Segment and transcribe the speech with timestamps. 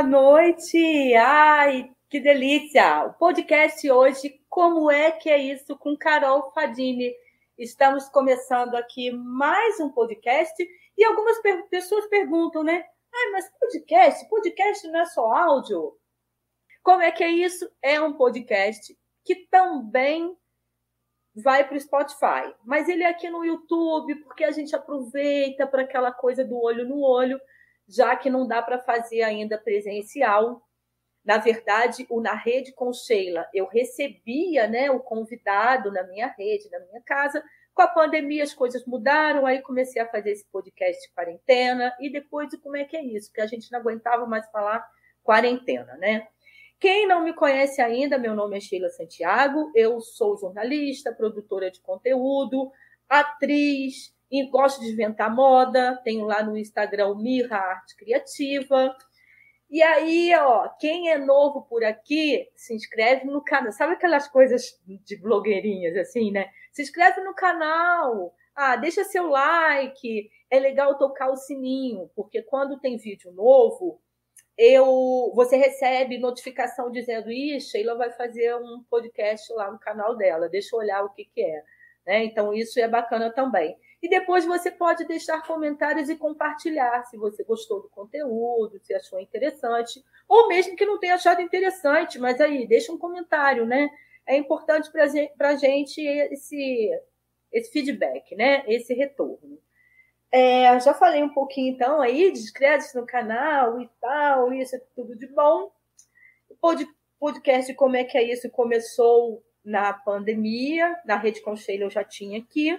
[0.00, 1.14] boa noite!
[1.14, 3.04] Ai, que delícia!
[3.04, 7.12] O podcast hoje, Como é que é isso, com Carol Fadini.
[7.58, 10.54] Estamos começando aqui mais um podcast
[10.96, 11.36] e algumas
[11.68, 12.82] pessoas perguntam, né?
[13.12, 14.26] Ah, mas podcast?
[14.30, 15.94] Podcast não é só áudio?
[16.82, 17.70] Como é que é isso?
[17.82, 20.34] É um podcast que também
[21.34, 25.82] vai para o Spotify, mas ele é aqui no YouTube porque a gente aproveita para
[25.82, 27.38] aquela coisa do olho no olho
[27.90, 30.62] já que não dá para fazer ainda presencial.
[31.24, 36.70] Na verdade, o Na Rede com Sheila, eu recebia né, o convidado na minha rede,
[36.70, 37.42] na minha casa.
[37.74, 42.10] Com a pandemia, as coisas mudaram, aí comecei a fazer esse podcast de quarentena, e
[42.10, 43.28] depois como é que é isso?
[43.28, 44.86] Porque a gente não aguentava mais falar
[45.22, 46.26] quarentena, né?
[46.78, 51.80] Quem não me conhece ainda, meu nome é Sheila Santiago, eu sou jornalista, produtora de
[51.80, 52.72] conteúdo,
[53.08, 58.94] atriz, e gosto de inventar moda, tenho lá no Instagram Mirra Arte Criativa.
[59.68, 63.72] E aí, ó, quem é novo por aqui, se inscreve no canal.
[63.72, 66.48] Sabe aquelas coisas de blogueirinhas assim, né?
[66.72, 68.34] Se inscreve no canal.
[68.54, 70.30] Ah, deixa seu like.
[70.50, 74.00] É legal tocar o sininho, porque quando tem vídeo novo,
[74.58, 80.48] eu você recebe notificação dizendo: Ih, Sheila vai fazer um podcast lá no canal dela,
[80.48, 81.62] deixa eu olhar o que, que é.
[82.06, 82.24] Né?
[82.24, 83.76] Então, isso é bacana também.
[84.02, 89.20] E depois você pode deixar comentários e compartilhar se você gostou do conteúdo, se achou
[89.20, 93.90] interessante, ou mesmo que não tenha achado interessante, mas aí deixa um comentário, né?
[94.26, 96.90] É importante para a gente esse,
[97.52, 98.64] esse feedback, né?
[98.66, 99.58] Esse retorno.
[100.32, 104.80] É, já falei um pouquinho então aí de créditos no canal e tal, isso é
[104.94, 105.70] tudo de bom.
[106.48, 106.56] O
[107.18, 112.38] podcast Como é que é isso começou na pandemia, na Rede Conselho eu já tinha
[112.38, 112.78] aqui.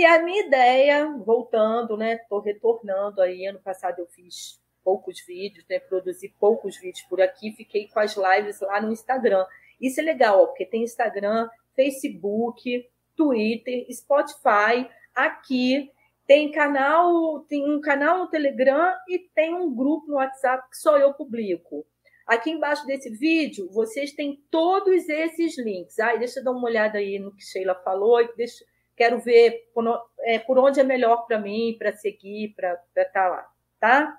[0.00, 2.14] E a minha ideia, voltando, né?
[2.14, 3.44] Estou retornando aí.
[3.44, 5.78] Ano passado eu fiz poucos vídeos, né?
[5.78, 9.44] Produzi poucos vídeos por aqui, fiquei com as lives lá no Instagram.
[9.78, 15.92] Isso é legal, ó, porque tem Instagram, Facebook, Twitter, Spotify, aqui
[16.26, 20.96] tem canal, tem um canal no Telegram e tem um grupo no WhatsApp que só
[20.96, 21.86] eu publico.
[22.26, 25.98] Aqui embaixo desse vídeo, vocês têm todos esses links.
[25.98, 28.16] Ai, deixa eu dar uma olhada aí no que Sheila falou.
[28.34, 28.64] Deixa,
[29.00, 29.82] quero ver por,
[30.20, 33.50] é, por onde é melhor para mim, para seguir, para estar tá lá,
[33.80, 34.18] tá?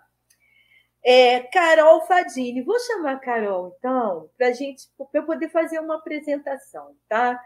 [1.03, 6.95] É, Carol Fadini, vou chamar a Carol, então, para gente, eu poder fazer uma apresentação,
[7.07, 7.39] tá?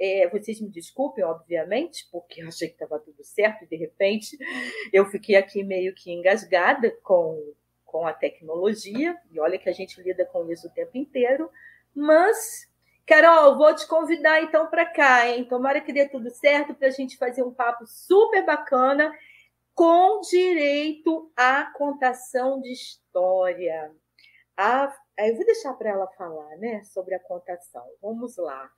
[0.00, 4.36] É, vocês me desculpem, obviamente, porque eu achei que estava tudo certo e de repente
[4.92, 10.00] eu fiquei aqui meio que engasgada com com a tecnologia, e olha que a gente
[10.00, 11.50] lida com isso o tempo inteiro,
[11.92, 12.69] mas,
[13.10, 15.44] Carol, vou te convidar então para cá, hein?
[15.44, 19.12] Tomara que dê tudo certo para a gente fazer um papo super bacana
[19.74, 23.90] com direito à contação de história.
[24.56, 27.84] A, eu vou deixar para ela falar, né, sobre a contação.
[28.00, 28.70] Vamos lá.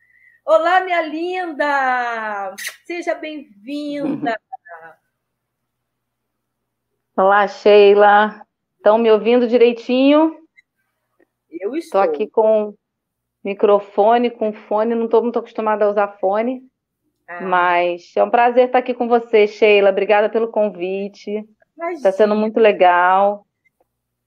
[0.47, 2.57] Olá, minha linda!
[2.87, 4.41] Seja bem-vinda!
[7.15, 8.47] Olá, Sheila.
[8.79, 10.43] Estão me ouvindo direitinho?
[11.51, 11.77] Eu estou.
[11.77, 12.75] Estou aqui com
[13.45, 16.63] microfone, com fone, não estou muito acostumada a usar fone.
[17.27, 17.41] Ah.
[17.41, 19.91] Mas é um prazer estar aqui com você, Sheila.
[19.91, 21.45] Obrigada pelo convite.
[21.93, 23.47] Está sendo muito legal.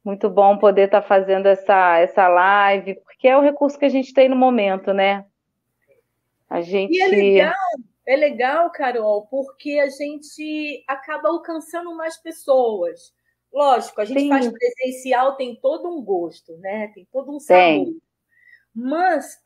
[0.03, 4.13] Muito bom poder estar fazendo essa, essa live, porque é o recurso que a gente
[4.13, 5.25] tem no momento, né?
[6.47, 6.93] A gente.
[6.93, 7.53] E é legal,
[8.05, 13.15] é legal, Carol, porque a gente acaba alcançando mais pessoas.
[13.51, 14.29] Lógico, a gente Sim.
[14.29, 16.91] faz presencial, tem todo um gosto, né?
[16.93, 17.63] Tem todo um sabor.
[17.63, 18.01] Tem.
[18.75, 19.39] Mas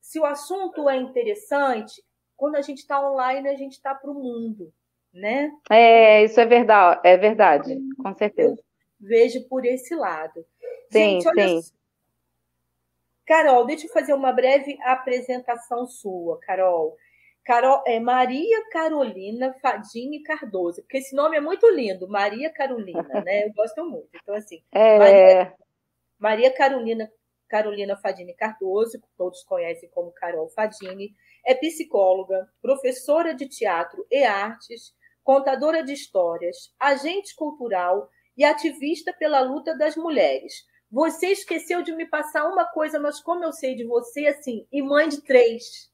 [0.00, 2.02] se o assunto é interessante,
[2.36, 4.72] quando a gente está online, a gente está para o mundo,
[5.12, 5.52] né?
[5.70, 8.54] É, isso é verdade, é verdade, com certeza.
[8.54, 8.64] Eu
[8.98, 10.44] vejo por esse lado.
[10.90, 11.72] Sim, gente, olha sim.
[13.26, 16.96] Carol, deixa eu fazer uma breve apresentação sua, Carol.
[17.44, 23.46] Carol, é Maria Carolina Fadini Cardoso, porque esse nome é muito lindo, Maria Carolina, né?
[23.46, 24.08] Eu gosto muito.
[24.20, 24.98] Então, assim, é...
[24.98, 25.54] Maria,
[26.18, 27.10] Maria Carolina,
[27.50, 31.12] Carolina Fadini Cardoso, que todos conhecem como Carol Fadini,
[31.44, 34.94] é psicóloga, professora de teatro e artes,
[35.24, 40.64] contadora de histórias, agente cultural e ativista pela luta das mulheres.
[40.90, 44.80] Você esqueceu de me passar uma coisa, mas como eu sei de você, assim, e
[44.80, 45.90] mãe de três.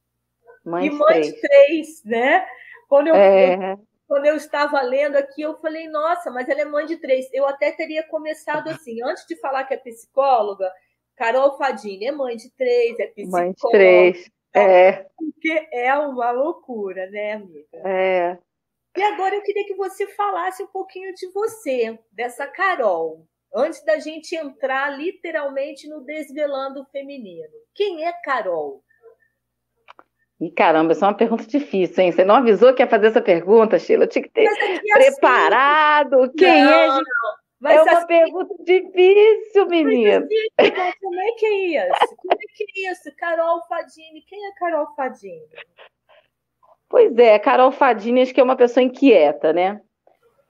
[0.64, 2.46] Mãe e mãe de três, né?
[2.88, 3.72] Quando eu, é...
[3.72, 7.28] eu, quando eu estava lendo aqui, eu falei, nossa, mas ela é mãe de três.
[7.32, 10.70] Eu até teria começado assim, antes de falar que é psicóloga,
[11.16, 13.42] Carol Fadini é mãe de três, é psicóloga.
[13.42, 15.06] Mãe de três, é.
[15.16, 17.66] Porque é uma loucura, né, amiga?
[17.84, 18.38] É.
[18.96, 23.26] E agora eu queria que você falasse um pouquinho de você, dessa Carol.
[23.54, 27.52] antes da gente entrar literalmente no desvelando feminino.
[27.74, 28.82] Quem é Carol?
[30.38, 32.12] E caramba, essa é uma pergunta difícil, hein?
[32.12, 34.04] Você não avisou que ia fazer essa pergunta, Sheila?
[34.04, 36.22] Eu tinha que ter é preparado.
[36.22, 36.36] Assim...
[36.36, 36.86] Quem não, é?
[36.88, 37.00] Não.
[37.64, 38.06] É uma assim...
[38.06, 40.26] pergunta difícil, menina.
[40.58, 42.16] Assim, como é que é isso?
[42.16, 43.16] Como é que é isso?
[43.16, 44.22] Carol Fadini.
[44.22, 45.42] Quem é Carol Fadini?
[46.88, 49.80] Pois é, Carol Fadini acho que é uma pessoa inquieta, né?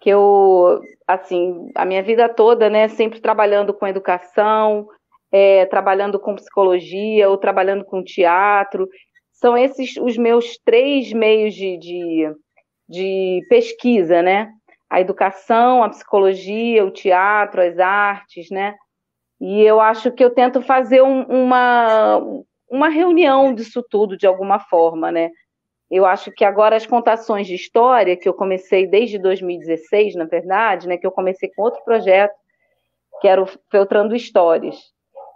[0.00, 4.87] Que eu, assim, a minha vida toda, né, sempre trabalhando com educação,
[5.32, 8.88] é, trabalhando com psicologia ou trabalhando com teatro.
[9.32, 12.35] São esses os meus três meios de, de,
[12.88, 14.53] de pesquisa, né?
[14.88, 18.74] A educação, a psicologia, o teatro, as artes, né?
[19.40, 22.22] E eu acho que eu tento fazer um, uma,
[22.70, 25.30] uma reunião disso tudo de alguma forma, né?
[25.90, 30.88] Eu acho que agora as contações de história, que eu comecei desde 2016, na verdade,
[30.88, 32.34] né, que eu comecei com outro projeto,
[33.20, 34.76] que era o Feltrando Histórias,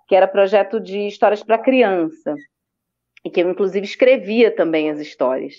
[0.09, 2.35] que era projeto de histórias para criança,
[3.25, 5.55] e que eu, inclusive, escrevia também as histórias.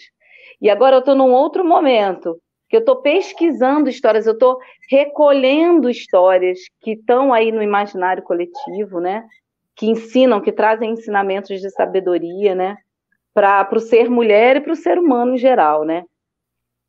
[0.60, 2.38] E agora eu estou num outro momento,
[2.72, 4.58] que eu estou pesquisando histórias, eu estou
[4.90, 9.28] recolhendo histórias que estão aí no imaginário coletivo, né?
[9.76, 12.78] Que ensinam, que trazem ensinamentos de sabedoria, né?
[13.34, 16.04] para o ser mulher e para o ser humano em geral, né?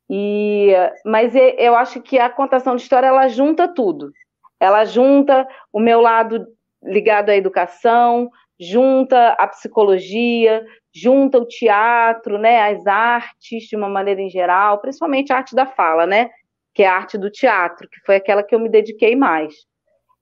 [0.09, 0.73] E,
[1.05, 4.11] mas eu acho que a contação de história ela junta tudo.
[4.59, 6.45] Ela junta o meu lado
[6.83, 8.29] ligado à educação,
[8.59, 15.33] junta a psicologia, junta o teatro, né, as artes de uma maneira em geral, principalmente
[15.33, 16.29] a arte da fala, né,
[16.73, 19.53] que é a arte do teatro, que foi aquela que eu me dediquei mais.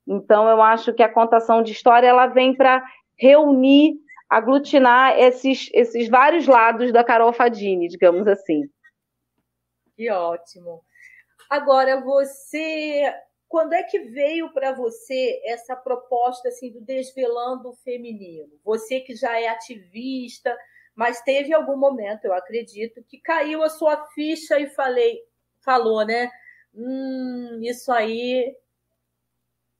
[0.07, 2.83] Então eu acho que a contação de história ela vem para
[3.17, 3.93] reunir
[4.31, 8.61] aglutinar esses, esses vários lados da Carol Fadini, digamos assim.
[9.93, 10.81] Que ótimo.
[11.49, 13.13] Agora, você,
[13.51, 18.49] quando é que veio para você essa proposta assim do desvelando o feminino?
[18.63, 20.57] Você que já é ativista,
[20.95, 25.19] mas teve algum momento, eu acredito, que caiu a sua ficha e falei,
[25.59, 26.31] falou, né?
[26.73, 28.55] Hum, isso aí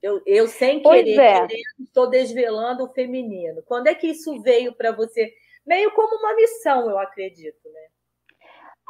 [0.02, 1.48] eu, eu sem querer, é.
[1.80, 3.64] estou desvelando o feminino.
[3.64, 5.34] Quando é que isso veio para você?
[5.66, 7.88] Meio como uma missão, eu acredito, né?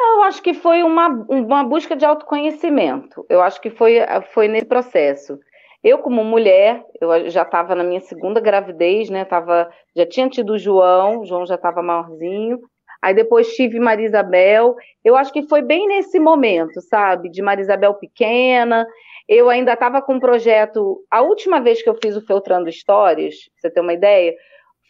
[0.01, 3.25] Eu acho que foi uma, uma busca de autoconhecimento.
[3.30, 3.98] Eu acho que foi,
[4.33, 5.39] foi nesse processo.
[5.83, 9.25] Eu, como mulher, eu já estava na minha segunda gravidez, né?
[9.25, 12.59] Tava, já tinha tido o João, o João já estava maiorzinho.
[13.01, 14.75] Aí depois tive Maria Isabel.
[15.03, 17.30] Eu acho que foi bem nesse momento, sabe?
[17.30, 18.86] De Maria Isabel pequena.
[19.27, 21.04] Eu ainda estava com um projeto.
[21.09, 24.36] A última vez que eu fiz o Filtrando Histórias, pra você ter uma ideia,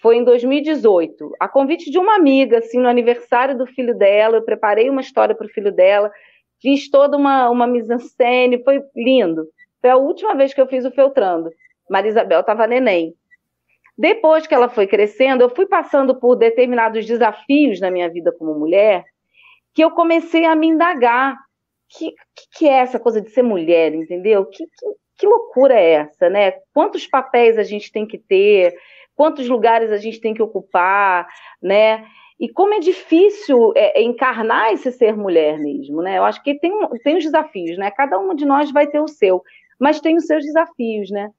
[0.02, 1.36] foi em 2018.
[1.40, 5.36] A convite de uma amiga, assim, no aniversário do filho dela, eu preparei uma história
[5.36, 6.12] para o filho dela,
[6.60, 9.48] fiz toda uma, uma mise-en-scène, foi lindo.
[9.80, 11.52] Foi a última vez que eu fiz o Feltrando.
[11.90, 13.14] Maria Isabel estava neném.
[13.98, 18.58] Depois que ela foi crescendo, eu fui passando por determinados desafios na minha vida como
[18.58, 19.04] mulher,
[19.74, 21.38] que eu comecei a me indagar
[21.90, 22.14] que,
[22.58, 24.46] que, é essa coisa de ser mulher, entendeu?
[24.46, 24.86] Que, que,
[25.18, 26.54] que loucura é essa, né?
[26.74, 28.74] Quantos papéis a gente tem que ter,
[29.22, 31.28] quantos lugares a gente tem que ocupar,
[31.62, 32.04] né?
[32.40, 36.18] E como é difícil é, é, encarnar esse ser mulher mesmo, né?
[36.18, 36.72] Eu acho que tem,
[37.04, 37.92] tem os desafios, né?
[37.92, 39.44] Cada uma de nós vai ter o seu,
[39.80, 41.30] mas tem os seus desafios, né?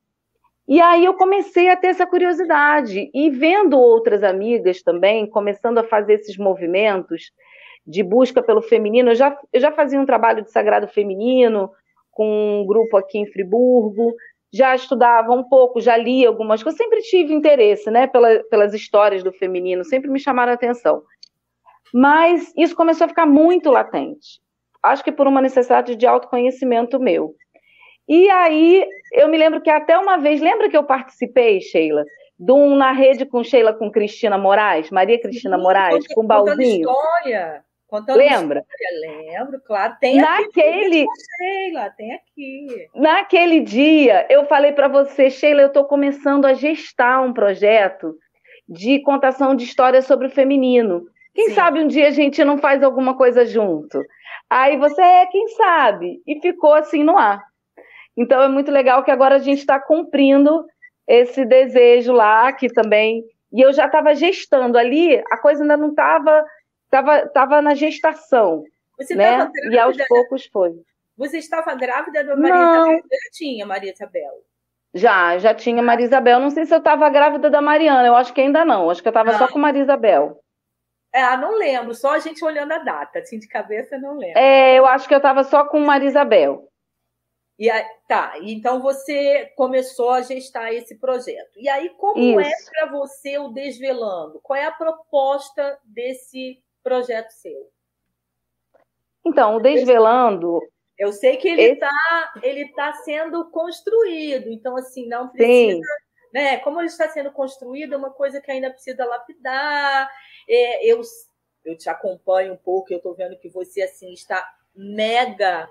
[0.68, 5.82] E aí eu comecei a ter essa curiosidade e vendo outras amigas também começando a
[5.84, 7.32] fazer esses movimentos,
[7.84, 9.10] de busca pelo feminino.
[9.10, 11.68] Eu já, eu já fazia um trabalho de sagrado feminino
[12.12, 14.14] com um grupo aqui em Friburgo,
[14.52, 19.22] já estudava um pouco, já lia algumas coisas, sempre tive interesse né, pela, pelas histórias
[19.22, 21.02] do feminino, sempre me chamaram a atenção.
[21.92, 24.40] Mas isso começou a ficar muito latente.
[24.82, 27.34] Acho que por uma necessidade de autoconhecimento meu.
[28.08, 32.04] E aí, eu me lembro que até uma vez, lembra que eu participei, Sheila,
[32.38, 36.26] de um na rede com Sheila com Cristina Moraes, Maria Cristina Sim, Moraes, com o
[36.26, 36.90] Balzinho?
[36.90, 37.64] história.
[37.92, 38.64] Contando Lembra?
[38.66, 39.94] História, lembro, claro.
[40.00, 41.02] Tem Naquele...
[41.02, 41.06] aqui.
[41.36, 42.88] Sheila, tem aqui.
[42.94, 48.16] Naquele dia, eu falei para você, Sheila, eu estou começando a gestar um projeto
[48.66, 51.04] de contação de histórias sobre o feminino.
[51.34, 51.54] Quem Sim.
[51.54, 54.02] sabe um dia a gente não faz alguma coisa junto?
[54.48, 56.22] Aí você é, quem sabe?
[56.26, 57.44] E ficou assim no ar.
[58.16, 60.64] Então é muito legal que agora a gente está cumprindo
[61.06, 63.22] esse desejo lá, que também.
[63.52, 66.42] E eu já estava gestando ali, a coisa ainda não estava
[66.92, 68.64] estava tava na gestação.
[68.98, 69.50] Você né?
[69.70, 70.74] E aos poucos foi.
[71.16, 72.92] Você estava grávida da Maria não.
[72.92, 73.02] Isabel?
[73.10, 74.32] Já tinha Maria Isabel?
[74.94, 76.38] Já, já tinha Maria Isabel.
[76.38, 78.90] Não sei se eu estava grávida da Mariana, eu acho que ainda não.
[78.90, 80.38] Acho que eu estava só com Maria Isabel.
[81.14, 84.38] É, não lembro, só a gente olhando a data, assim, de cabeça não lembro.
[84.38, 86.68] É, eu acho que eu estava só com Maria Isabel.
[87.58, 91.52] E aí, tá, então você começou a gestar esse projeto.
[91.56, 92.70] E aí, como é Isso.
[92.70, 94.40] é para você o Desvelando?
[94.42, 97.70] Qual é a proposta desse projeto seu?
[99.24, 100.60] Então, o Desvelando.
[100.98, 102.46] Eu sei que ele está esse...
[102.46, 105.76] ele tá sendo construído, então, assim, não precisa.
[105.76, 105.80] Sim.
[106.32, 106.58] Né?
[106.58, 110.10] Como ele está sendo construído, é uma coisa que ainda precisa lapidar.
[110.48, 111.00] É, eu,
[111.64, 115.68] eu te acompanho um pouco, eu estou vendo que você assim está mega.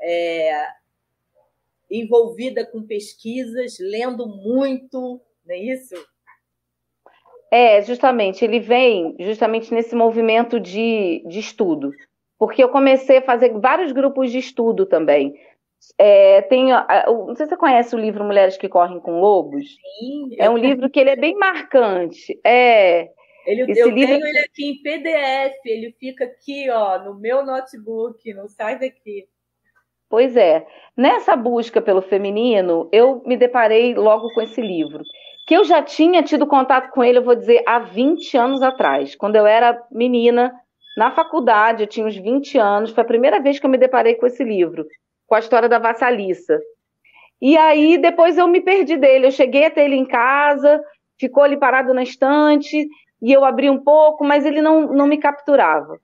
[0.00, 0.66] É,
[1.92, 5.94] envolvida com pesquisas, lendo muito, não é isso?
[7.52, 11.92] É, justamente, ele vem justamente nesse movimento de, de estudo,
[12.38, 15.34] porque eu comecei a fazer vários grupos de estudo também.
[15.98, 19.66] É, tem, não sei se você conhece o livro Mulheres que Correm com Lobos.
[19.98, 20.34] Sim.
[20.38, 22.40] É um livro que ele é bem marcante.
[22.42, 23.10] É.
[23.46, 24.14] Ele, eu livro...
[24.14, 29.26] tenho ele aqui em PDF, ele fica aqui, ó, no meu notebook, não sai daqui.
[30.08, 30.66] Pois é.
[30.96, 35.02] Nessa busca pelo feminino, eu me deparei logo com esse livro,
[35.52, 39.14] que eu já tinha tido contato com ele, eu vou dizer, há 20 anos atrás,
[39.14, 40.50] quando eu era menina,
[40.96, 44.14] na faculdade, eu tinha uns 20 anos, foi a primeira vez que eu me deparei
[44.14, 44.86] com esse livro,
[45.26, 46.58] com a história da vassaliça.
[47.38, 50.82] E aí, depois eu me perdi dele, eu cheguei até ele em casa,
[51.20, 52.88] ficou ali parado na estante,
[53.20, 56.00] e eu abri um pouco, mas ele não, não me capturava.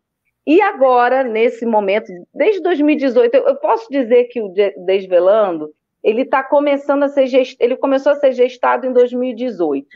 [0.47, 4.53] E agora, nesse momento, desde 2018, eu posso dizer que o
[4.85, 5.71] Desvelando,
[6.03, 7.57] ele está começando a ser gest...
[7.61, 9.87] ele começou a ser gestado em 2018,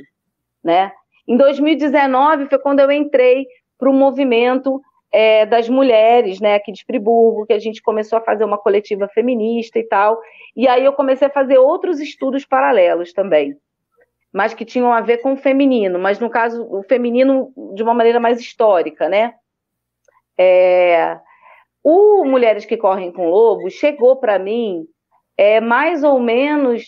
[0.63, 0.93] né?
[1.27, 3.47] Em 2019 foi quando eu entrei
[3.79, 4.81] para o movimento
[5.13, 9.07] é, das mulheres, né, aqui de Friburgo, que a gente começou a fazer uma coletiva
[9.09, 10.21] feminista e tal.
[10.57, 13.57] E aí eu comecei a fazer outros estudos paralelos também,
[14.33, 17.93] mas que tinham a ver com o feminino, mas no caso o feminino de uma
[17.93, 19.35] maneira mais histórica, né?
[20.39, 21.19] É,
[21.85, 24.87] o Mulheres que Correm com Lobos chegou para mim
[25.43, 26.85] é, mais ou menos,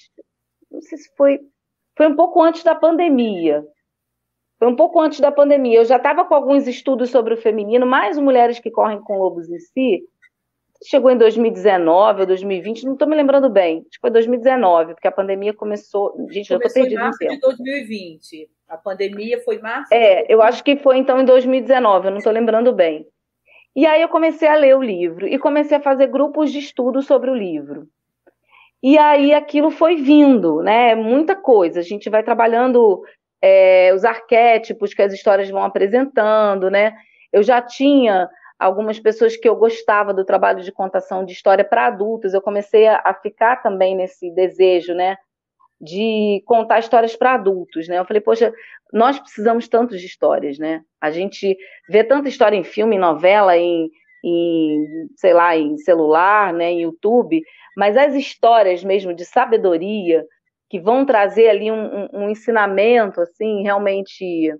[0.71, 1.41] não sei se foi,
[1.97, 3.65] foi um pouco antes da pandemia.
[4.61, 5.81] Foi um pouco antes da pandemia.
[5.81, 9.51] Eu já estava com alguns estudos sobre o feminino, mais Mulheres que Correm com Lobos
[9.51, 10.05] em si.
[10.87, 13.79] Chegou em 2019 ou 2020, não estou me lembrando bem.
[13.79, 16.15] Acho que foi 2019, porque a pandemia começou.
[16.31, 17.01] Gente, começou eu estou perdida.
[17.01, 18.51] Em março de 2020.
[18.69, 19.93] A pandemia foi março?
[19.93, 23.07] É, eu acho que foi então em 2019, eu não estou lembrando bem.
[23.75, 27.03] E aí eu comecei a ler o livro e comecei a fazer grupos de estudo
[27.03, 27.89] sobre o livro.
[28.87, 30.95] E aí aquilo foi vindo, né?
[30.95, 31.81] Muita coisa.
[31.81, 33.03] A gente vai trabalhando
[33.41, 36.95] é, os arquétipos que as histórias vão apresentando, né?
[37.33, 41.87] Eu já tinha algumas pessoas que eu gostava do trabalho de contação de história para
[41.87, 42.35] adultos.
[42.35, 45.17] Eu comecei a, a, ficar também nesse desejo, né?
[45.81, 47.99] De contar histórias para adultos, né?
[47.99, 48.53] Eu falei, poxa,
[48.93, 50.83] nós precisamos tanto de histórias, né?
[51.01, 51.57] A gente
[51.89, 53.89] vê tanta história em filme, em novela, em,
[54.23, 57.43] em sei lá, em celular, né, em YouTube,
[57.77, 60.25] mas as histórias mesmo de sabedoria
[60.69, 64.53] que vão trazer ali um, um, um ensinamento, assim, realmente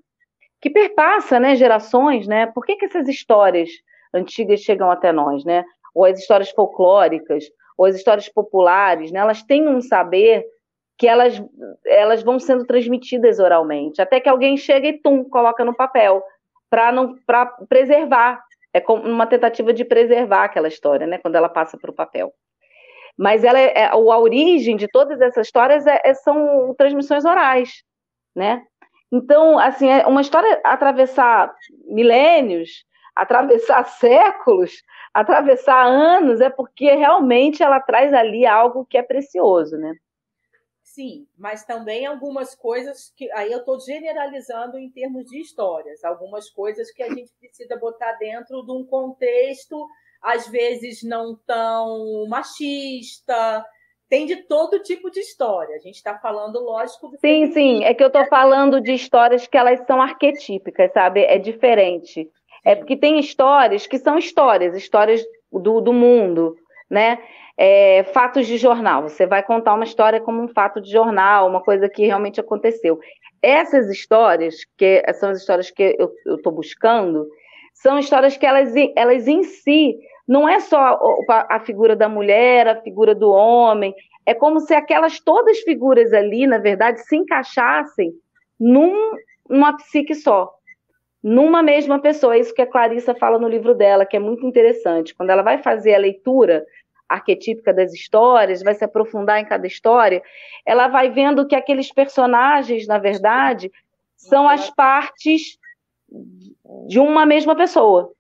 [0.61, 2.47] que perpassa, né, gerações, né?
[2.47, 3.69] Por que, que essas histórias
[4.15, 5.65] antigas chegam até nós, né?
[5.95, 7.45] Ou as histórias folclóricas,
[7.77, 9.21] ou as histórias populares, né?
[9.21, 10.47] Elas têm um saber
[10.97, 11.43] que elas,
[11.85, 16.23] elas vão sendo transmitidas oralmente, até que alguém chega e tum, coloca no papel,
[16.71, 18.43] para preservar.
[18.73, 22.33] É como uma tentativa de preservar aquela história, né, quando ela passa para o papel.
[23.17, 27.83] Mas ela é, é, a origem de todas essas histórias é, é, são transmissões orais,
[28.35, 28.65] né?
[29.13, 31.55] Então, assim, é uma história atravessar
[31.87, 39.77] milênios, atravessar séculos, atravessar anos, é porque realmente ela traz ali algo que é precioso,
[39.77, 39.95] né?
[40.83, 46.49] Sim, mas também algumas coisas que aí eu estou generalizando em termos de histórias, algumas
[46.51, 49.89] coisas que a gente precisa botar dentro de um contexto,
[50.25, 53.65] às vezes não tão machista,
[54.09, 55.77] tem de todo tipo de história.
[55.77, 59.47] A gente está falando, lógico, do Sim, sim, é que eu estou falando de histórias
[59.47, 61.23] que elas são arquetípicas, sabe?
[61.25, 62.29] É diferente.
[62.65, 62.73] É.
[62.73, 66.57] É porque tem histórias que são histórias, histórias do, do mundo,
[66.91, 67.19] né?
[67.57, 69.03] é, fatos de jornal.
[69.03, 72.99] Você vai contar uma história como um fato de jornal, uma coisa que realmente aconteceu.
[73.43, 77.29] Essas histórias, que são as histórias que eu estou buscando,
[77.75, 82.81] são histórias que elas, elas em si não é só a, figura da mulher, a
[82.81, 88.13] figura do homem, é como se aquelas todas figuras ali, na verdade, se encaixassem
[88.59, 89.13] num,
[89.49, 90.51] numa psique só,
[91.23, 92.37] numa mesma pessoa.
[92.37, 95.15] É isso que a Clarissa fala no livro dela, que é muito interessante.
[95.15, 96.65] Quando ela vai fazer a leitura
[97.07, 100.23] arquetípica das histórias, vai se aprofundar em cada história,
[100.65, 103.71] ela vai vendo que aqueles personagens, na verdade,
[104.17, 105.59] são as partes
[106.87, 108.11] de uma mesma pessoa,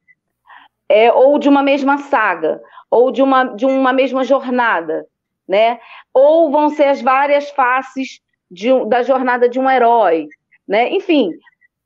[0.88, 2.60] é, ou de uma mesma saga,
[2.90, 5.06] ou de uma, de uma mesma jornada.
[5.48, 5.78] né?
[6.12, 10.28] Ou vão ser as várias faces de, da jornada de um herói,
[10.66, 10.90] né?
[10.90, 11.30] Enfim,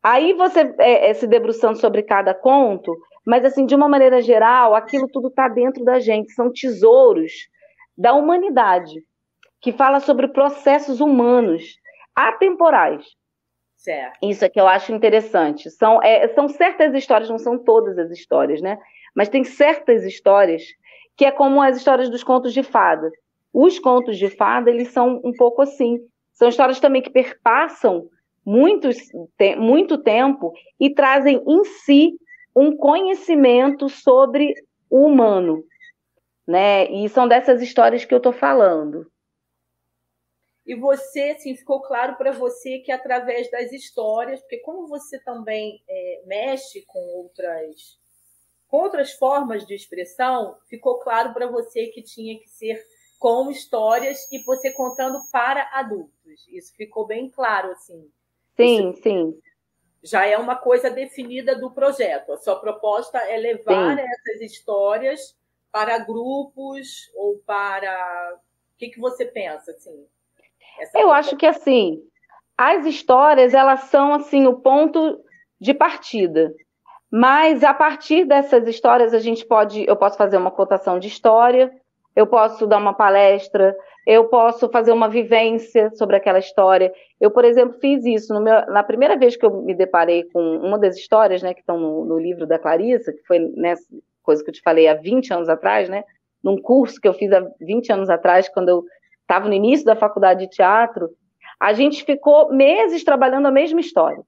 [0.03, 4.75] aí você é, é, se debruçando sobre cada conto, mas assim, de uma maneira geral,
[4.75, 7.33] aquilo tudo está dentro da gente, são tesouros
[7.97, 9.03] da humanidade,
[9.61, 11.79] que fala sobre processos humanos
[12.15, 13.05] atemporais.
[13.89, 14.19] Certo.
[14.23, 15.71] Isso é que eu acho interessante.
[15.71, 18.79] São, é, são certas histórias, não são todas as histórias, né?
[19.17, 20.63] Mas tem certas histórias
[21.17, 23.11] que é como as histórias dos contos de fada.
[23.51, 26.01] Os contos de fada, eles são um pouco assim.
[26.35, 28.11] São histórias também que perpassam
[28.45, 28.99] muitos,
[29.39, 32.13] te, muito tempo e trazem em si
[32.55, 34.53] um conhecimento sobre
[34.91, 35.65] o humano,
[36.47, 36.91] né?
[36.91, 39.07] E são dessas histórias que eu estou falando.
[40.69, 45.83] E você, assim, ficou claro para você que através das histórias, porque como você também
[45.89, 47.99] é, mexe com outras,
[48.69, 52.85] com outras formas de expressão, ficou claro para você que tinha que ser
[53.19, 56.47] com histórias e você contando para adultos.
[56.51, 58.07] Isso ficou bem claro, assim.
[58.55, 59.41] Sim, Isso sim.
[60.03, 62.31] Já é uma coisa definida do projeto.
[62.31, 64.03] A sua proposta é levar sim.
[64.03, 65.35] essas histórias
[65.73, 68.39] para grupos ou para.
[68.75, 70.07] O que, que você pensa, assim?
[70.79, 72.01] Essa Eu acho que assim,
[72.57, 75.21] as histórias elas são assim o ponto
[75.61, 76.53] de partida.
[77.11, 81.73] Mas a partir dessas histórias a gente pode, eu posso fazer uma cotação de história,
[82.15, 83.75] eu posso dar uma palestra,
[84.07, 86.93] eu posso fazer uma vivência sobre aquela história.
[87.21, 90.79] Eu, por exemplo, fiz isso meu, na primeira vez que eu me deparei com uma
[90.79, 93.85] das histórias, né, que estão no, no livro da Clarissa, que foi nessa
[94.23, 96.05] coisa que eu te falei há 20 anos atrás, né,
[96.43, 98.85] num curso que eu fiz há 20 anos atrás, quando eu
[99.29, 101.11] estava no início da faculdade de teatro,
[101.61, 104.23] a gente ficou meses trabalhando a mesma história.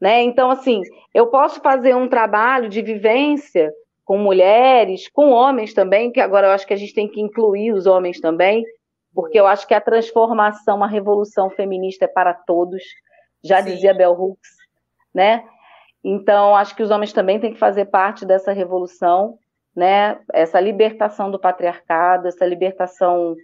[0.00, 0.22] Né?
[0.22, 0.82] Então, assim,
[1.12, 3.72] eu posso fazer um trabalho de vivência
[4.04, 7.72] com mulheres, com homens também, que agora eu acho que a gente tem que incluir
[7.72, 8.64] os homens também,
[9.12, 12.84] porque eu acho que a transformação, a revolução feminista é para todos,
[13.42, 13.70] já Sim.
[13.72, 14.50] dizia Bell Hooks,
[15.12, 15.44] né?
[16.04, 19.38] Então, acho que os homens também têm que fazer parte dessa revolução,
[19.74, 20.20] né?
[20.32, 23.34] Essa libertação do patriarcado, essa libertação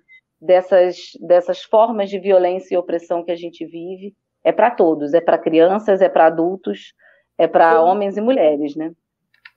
[0.42, 4.14] dessas, dessas formas de violência e opressão que a gente vive.
[4.44, 6.94] É para todos, é para crianças, é para adultos,
[7.38, 8.92] é para homens e mulheres, né?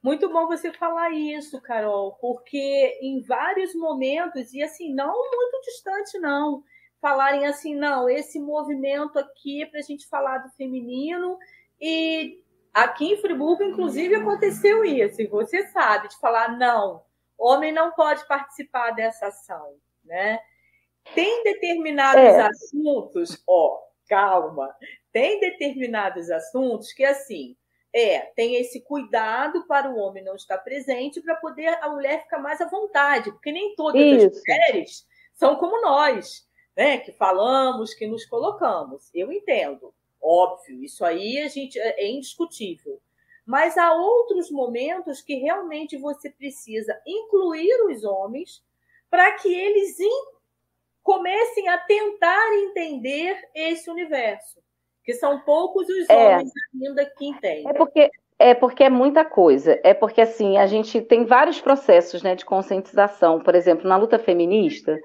[0.04, 6.19] Muito bom você falar isso, Carol, porque em vários momentos, e assim, não muito distante,
[6.19, 6.62] não,
[7.02, 11.39] falarem assim, não, esse movimento aqui é para a gente falar do feminino,
[11.82, 12.39] e
[12.71, 17.02] aqui em Friburgo, inclusive, aconteceu isso, e você sabe, de falar, não,
[17.36, 20.39] homem não pode participar dessa ação, né?
[21.13, 22.41] Tem determinados é.
[22.41, 24.75] assuntos, ó, calma,
[25.11, 27.55] tem determinados assuntos que, assim,
[27.93, 32.39] é, tem esse cuidado para o homem não estar presente para poder a mulher ficar
[32.39, 34.27] mais à vontade, porque nem todas Isso.
[34.27, 36.97] as mulheres são como nós, né?
[36.97, 39.09] Que falamos, que nos colocamos.
[39.13, 43.01] Eu entendo, óbvio, isso aí a gente é, é indiscutível.
[43.45, 48.61] Mas há outros momentos que realmente você precisa incluir os homens
[49.09, 49.97] para que eles
[51.05, 54.59] comecem a tentar entender esse universo
[55.03, 56.15] que são poucos os é.
[56.15, 57.69] homens ainda que entendem.
[57.69, 59.79] É porque é porque é muita coisa.
[59.83, 63.39] É porque assim a gente tem vários processos, né, de conscientização.
[63.39, 64.97] Por exemplo, na luta feminista,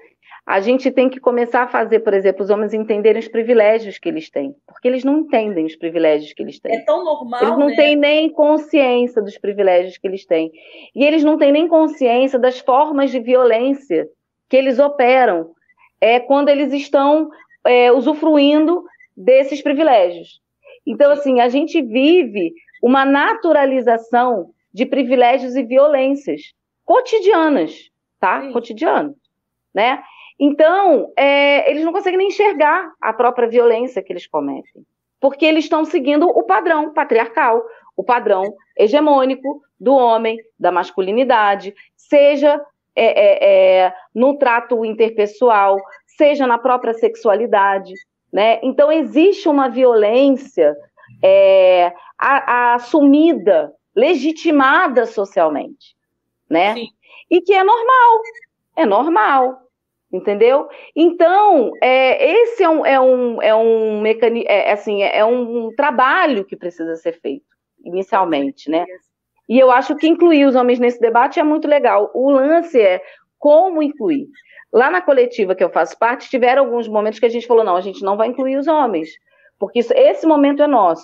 [0.45, 4.09] a gente tem que começar a fazer, por exemplo, os homens entenderem os privilégios que
[4.09, 6.75] eles têm, porque eles não entendem os privilégios que eles têm.
[6.75, 7.43] É tão normal.
[7.43, 7.75] Eles não né?
[7.75, 10.51] têm nem consciência dos privilégios que eles têm.
[10.95, 14.09] E eles não têm nem consciência das formas de violência
[14.49, 15.51] que eles operam.
[16.01, 17.29] É quando eles estão
[17.63, 18.83] é, usufruindo
[19.15, 20.41] desses privilégios.
[20.85, 28.41] Então, assim, a gente vive uma naturalização de privilégios e violências cotidianas, tá?
[28.41, 28.51] Sim.
[28.51, 29.15] Cotidiano,
[29.73, 30.01] né?
[30.39, 34.83] Então, é, eles não conseguem nem enxergar a própria violência que eles cometem,
[35.19, 37.63] porque eles estão seguindo o padrão patriarcal,
[37.95, 42.59] o padrão hegemônico do homem, da masculinidade, seja
[42.95, 45.77] é, é, é no trato interpessoal,
[46.17, 47.93] seja na própria sexualidade.
[48.31, 48.59] Né?
[48.63, 50.75] Então, existe uma violência
[51.23, 55.95] é, a, a assumida, legitimada socialmente.
[56.49, 56.75] Né?
[57.29, 58.21] E que é normal,
[58.75, 59.61] é normal,
[60.11, 60.67] entendeu?
[60.95, 65.73] Então, é, esse é um, é um, é um mecanismo, é, assim, é, é um
[65.75, 67.45] trabalho que precisa ser feito
[67.83, 68.85] inicialmente, né?
[69.51, 72.09] E eu acho que incluir os homens nesse debate é muito legal.
[72.13, 73.03] O lance é
[73.37, 74.29] como incluir.
[74.71, 77.75] Lá na coletiva que eu faço parte, tiveram alguns momentos que a gente falou: não,
[77.75, 79.09] a gente não vai incluir os homens,
[79.59, 81.03] porque isso, esse momento é nosso.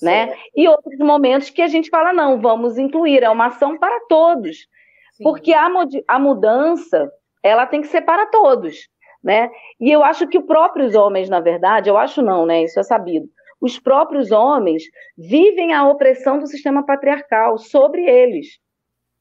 [0.00, 0.36] Né?
[0.54, 4.68] E outros momentos que a gente fala: não, vamos incluir, é uma ação para todos.
[5.14, 5.24] Sim.
[5.24, 5.68] Porque a,
[6.06, 7.10] a mudança
[7.42, 8.88] ela tem que ser para todos,
[9.20, 9.50] né?
[9.80, 12.62] E eu acho que os próprios homens, na verdade, eu acho não, né?
[12.62, 13.26] Isso é sabido.
[13.64, 14.82] Os próprios homens
[15.16, 18.58] vivem a opressão do sistema patriarcal sobre eles,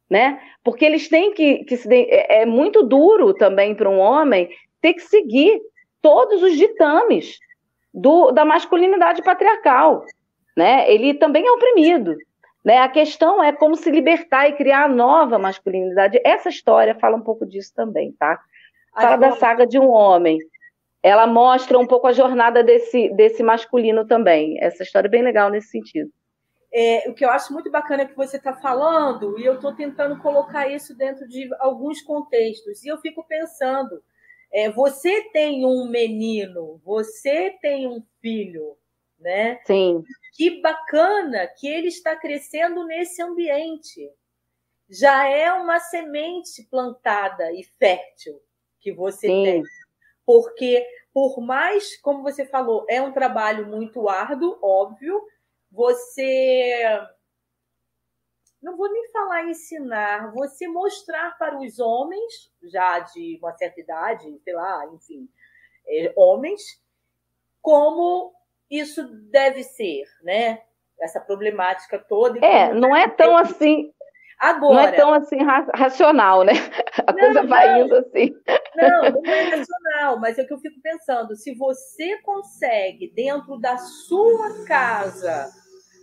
[0.10, 0.38] né?
[0.62, 4.50] Porque eles têm que, que se, é, é muito duro também para um homem
[4.82, 5.62] ter que seguir
[6.02, 7.40] todos os ditames
[7.94, 10.04] do, da masculinidade patriarcal,
[10.58, 10.92] né?
[10.92, 12.18] Ele também é oprimido.
[12.66, 12.80] Né?
[12.80, 16.20] A questão é como se libertar e criar a nova masculinidade.
[16.26, 18.42] Essa história fala um pouco disso também, tá?
[18.94, 20.38] Fala da saga de um homem.
[21.04, 24.58] Ela mostra um pouco a jornada desse, desse masculino também.
[24.64, 26.10] Essa história é bem legal nesse sentido.
[26.74, 30.18] É, o que eu acho muito bacana que você está falando, e eu estou tentando
[30.20, 34.02] colocar isso dentro de alguns contextos, e eu fico pensando:
[34.52, 38.76] é, você tem um menino, você tem um filho,
[39.20, 39.60] né?
[39.66, 40.04] Sim.
[40.36, 44.10] Que bacana que ele está crescendo nesse ambiente.
[44.90, 48.40] Já é uma semente plantada e fértil
[48.80, 49.44] que você Sim.
[49.44, 49.64] tem.
[50.26, 55.22] Porque, por mais, como você falou, é um trabalho muito árduo, óbvio,
[55.72, 57.00] você.
[58.62, 64.40] Não vou nem falar ensinar, você mostrar para os homens, já de uma certa idade,
[64.42, 65.28] sei lá, enfim,
[65.86, 66.62] é, homens,
[67.62, 68.34] como
[68.70, 70.62] isso deve ser, né?
[71.00, 72.40] Essa problemática toda.
[72.46, 73.92] É, não é tão assim.
[74.40, 75.38] Agora, não é tão assim
[75.74, 76.54] racional, né?
[77.08, 78.34] A não, coisa vai não, indo assim.
[78.76, 83.78] Não, não é racional, mas é que eu fico pensando, se você consegue, dentro da
[83.78, 85.52] sua casa,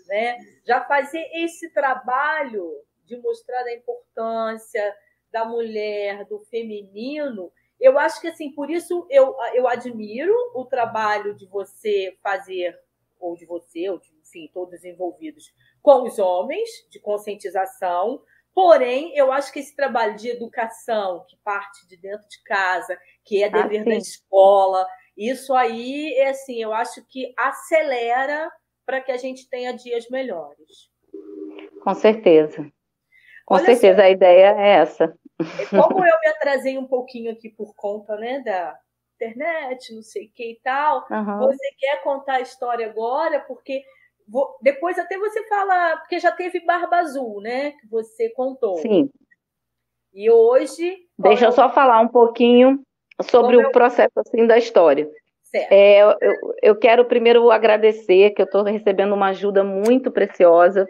[0.07, 2.71] né, já fazer esse trabalho
[3.05, 4.95] de mostrar a importância
[5.33, 11.35] da mulher, do feminino, eu acho que, assim, por isso eu, eu admiro o trabalho
[11.35, 12.79] de você fazer,
[13.19, 15.53] ou de você, ou de, enfim, todos envolvidos,
[15.83, 18.23] com os homens, de conscientização.
[18.55, 23.43] Porém, eu acho que esse trabalho de educação, que parte de dentro de casa, que
[23.43, 24.87] é dever ah, da escola,
[25.17, 28.51] isso aí, é assim, eu acho que acelera
[28.85, 30.91] para que a gente tenha dias melhores.
[31.83, 32.71] Com certeza.
[33.47, 34.05] Com Olha certeza, só.
[34.05, 35.15] a ideia é essa.
[35.71, 38.79] Como eu me atrasei um pouquinho aqui por conta né, da
[39.15, 41.39] internet, não sei o que e tal, uhum.
[41.39, 43.41] você quer contar a história agora?
[43.41, 43.83] Porque
[44.31, 47.73] vou, depois até você fala, porque já teve Barba Azul, né?
[47.73, 48.77] Que você contou.
[48.79, 49.11] Sim.
[50.13, 50.99] E hoje.
[51.19, 52.81] Deixa é eu só falar um pouquinho
[53.23, 55.11] sobre o é processo assim da história.
[55.45, 55.73] Certo.
[55.73, 56.17] É, eu,
[56.63, 60.87] eu quero primeiro agradecer que eu estou recebendo uma ajuda muito preciosa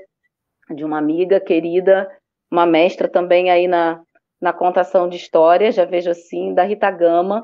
[0.71, 2.09] de uma amiga querida,
[2.51, 4.03] uma mestra também aí na,
[4.41, 7.43] na contação de história, já vejo assim, da Rita Gama,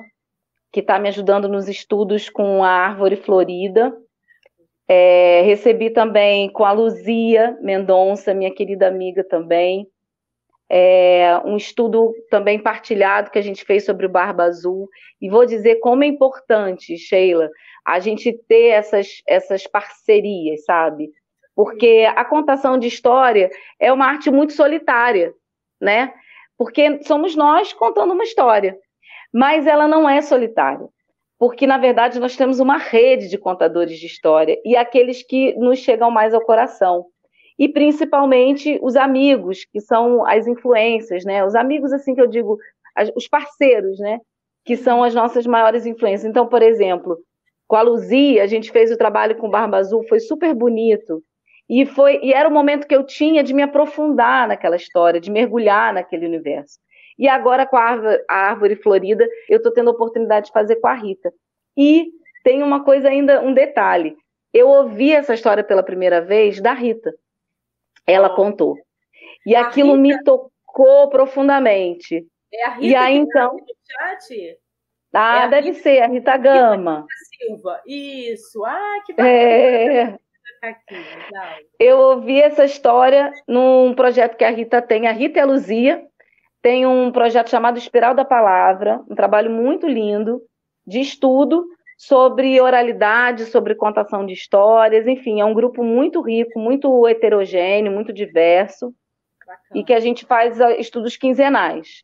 [0.71, 3.97] que está me ajudando nos estudos com a árvore florida.
[4.88, 9.88] É, recebi também com a Luzia Mendonça, minha querida amiga também,
[10.68, 14.88] é, um estudo também partilhado que a gente fez sobre o Barba Azul.
[15.20, 17.51] E vou dizer como é importante, Sheila,
[17.85, 21.11] a gente ter essas, essas parcerias, sabe?
[21.55, 25.33] Porque a contação de história é uma arte muito solitária,
[25.81, 26.12] né?
[26.57, 28.79] porque somos nós contando uma história.
[29.33, 30.88] Mas ela não é solitária,
[31.38, 35.79] porque na verdade nós temos uma rede de contadores de história e aqueles que nos
[35.79, 37.07] chegam mais ao coração.
[37.59, 41.44] E principalmente os amigos, que são as influências, né?
[41.44, 42.59] Os amigos, assim que eu digo,
[43.14, 44.18] os parceiros, né?
[44.64, 46.29] Que são as nossas maiores influências.
[46.29, 47.18] Então, por exemplo,
[47.66, 51.22] com a Luzia, a gente fez o trabalho com Barba Azul, foi super bonito.
[51.68, 55.31] E, foi, e era o momento que eu tinha de me aprofundar naquela história, de
[55.31, 56.79] mergulhar naquele universo.
[57.18, 60.76] E agora, com a árvore, a árvore florida, eu estou tendo a oportunidade de fazer
[60.76, 61.33] com a Rita.
[61.76, 62.11] E
[62.44, 64.16] tem uma coisa ainda, um detalhe.
[64.52, 67.14] Eu ouvi essa história pela primeira vez da Rita.
[68.07, 68.76] Ela contou.
[69.44, 70.02] E a aquilo Rita...
[70.02, 72.26] me tocou profundamente.
[72.52, 73.57] É a Rita e aí, então.
[73.85, 74.59] chat?
[75.12, 75.83] Ah, é deve Rita...
[75.83, 77.00] ser, a Rita Gama.
[77.00, 77.83] Rita Silva.
[77.87, 78.64] Isso.
[78.64, 79.31] Ah, que bacana.
[79.33, 80.18] É...
[81.79, 86.07] Eu ouvi essa história num projeto que a Rita tem, a Rita e a Luzia,
[86.62, 90.42] tem um projeto chamado Espiral da Palavra, um trabalho muito lindo
[90.87, 91.66] de estudo
[91.99, 98.12] sobre oralidade, sobre contação de histórias, enfim, é um grupo muito rico, muito heterogêneo, muito
[98.12, 98.95] diverso,
[99.47, 99.81] Bacana.
[99.81, 102.03] e que a gente faz ah, estudos quinzenais.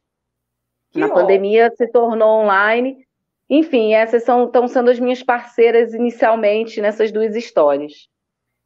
[0.90, 3.06] Que Na pandemia se tornou online.
[3.48, 8.10] Enfim, essas são, estão sendo as minhas parceiras inicialmente nessas duas histórias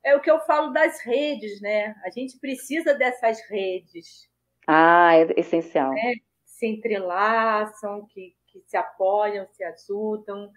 [0.07, 1.97] é o que eu falo das redes, né?
[2.05, 4.31] A gente precisa dessas redes.
[4.67, 5.93] Ah, é essencial.
[5.93, 6.15] Né?
[6.45, 10.51] Se entrelaçam, que, que se apoiam, se ajudam,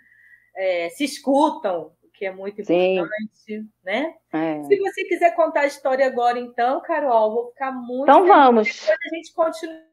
[0.55, 3.69] é, se escutam, o que é muito importante, Sim.
[3.83, 4.15] né?
[4.33, 4.63] É.
[4.63, 8.03] Se você quiser contar a história agora, então, Carol, vou ficar muito.
[8.03, 8.67] Então vamos.
[8.67, 9.89] Depois a gente continua.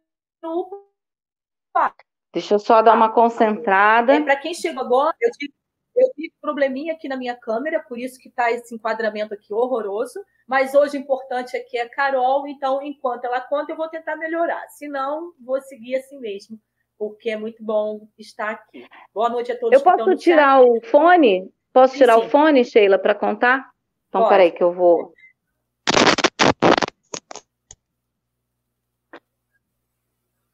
[2.33, 4.15] Deixa eu só dar uma concentrada.
[4.15, 5.55] É, Para quem chegou agora, eu tive,
[5.97, 10.23] eu tive probleminha aqui na minha câmera, por isso que está esse enquadramento aqui horroroso.
[10.47, 14.69] Mas hoje o importante aqui é Carol, então enquanto ela conta, eu vou tentar melhorar.
[14.69, 16.61] Se não, vou seguir assim mesmo,
[16.99, 18.87] porque é muito bom estar aqui.
[19.13, 19.73] Boa noite a todos.
[19.73, 21.51] Eu posso tirar o fone?
[21.73, 22.27] Posso tirar sim, sim.
[22.27, 23.71] o fone, Sheila, para contar?
[24.09, 24.35] Então, Pode.
[24.35, 25.15] peraí que eu vou.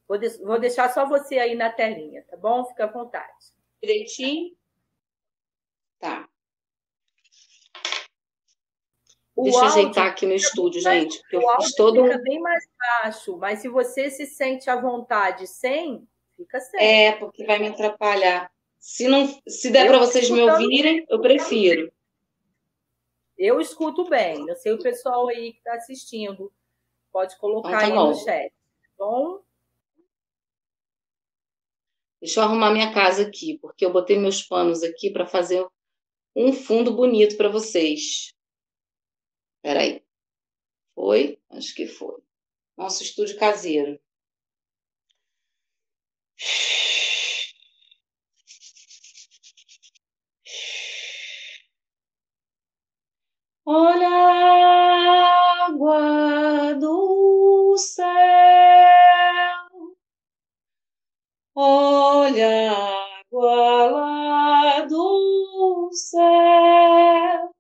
[0.09, 0.29] Vou, de...
[0.45, 2.65] vou deixar só você aí na telinha, tá bom?
[2.67, 3.33] Fica à vontade.
[3.83, 4.53] Direitinho?
[6.03, 6.29] Tá.
[9.37, 11.23] O Deixa eu ajeitar aqui no estúdio, gente.
[11.33, 15.47] o eu fiz todo fica bem mais baixo, mas se você se sente à vontade
[15.47, 16.05] sem,
[16.37, 16.81] fica sem.
[16.85, 18.51] É, porque vai me atrapalhar.
[18.81, 21.93] Se não, se der para vocês me ouvirem, eu prefiro.
[23.39, 24.49] Eu escuto bem.
[24.49, 26.53] Eu sei o pessoal aí que está assistindo.
[27.13, 28.09] Pode colocar então, tá aí bom.
[28.09, 28.51] no chat.
[28.51, 29.41] Tá bom?
[32.21, 35.65] Deixa eu arrumar minha casa aqui, porque eu botei meus panos aqui para fazer
[36.35, 38.35] um fundo bonito para vocês.
[39.63, 40.03] Peraí.
[40.95, 41.39] Foi?
[41.51, 42.23] Acho que foi.
[42.77, 44.01] Nosso estúdio caseiro.
[53.65, 58.07] Olha a água do céu.
[61.55, 64.12] Olha a água lá
[65.93, 67.55] céu,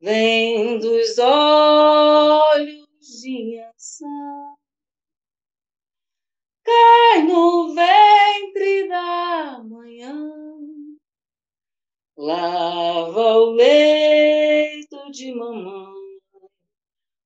[0.00, 2.86] vem dos olhos
[3.20, 4.56] de ação,
[6.64, 10.14] cai no ventre da manhã,
[12.16, 15.92] lava o leito de mamãe,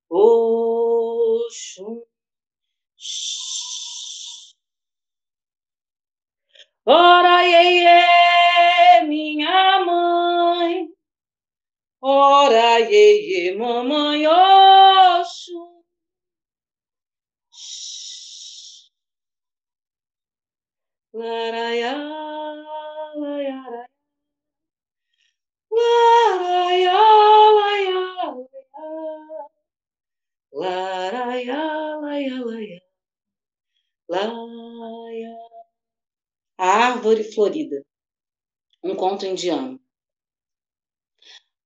[0.09, 2.03] Oxum.
[6.87, 10.89] Ora, iê, minha mãe.
[12.01, 15.83] Ora, iê, mamãe, Oxum.
[21.15, 21.95] Laraiá,
[23.17, 23.87] laiará.
[25.73, 27.01] Laraiá,
[27.59, 28.03] laiá,
[30.53, 31.63] Laraiá,
[32.03, 32.81] laiá,
[34.09, 35.56] laiá.
[36.59, 37.85] A Árvore Florida.
[38.83, 39.79] Um conto indiano.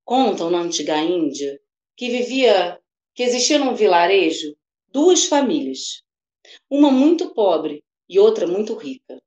[0.04, 1.60] Contam na antiga Índia
[1.96, 2.82] que vivia,
[3.14, 4.56] que existia num vilarejo
[4.88, 6.02] duas famílias,
[6.68, 9.22] uma muito pobre e outra muito rica.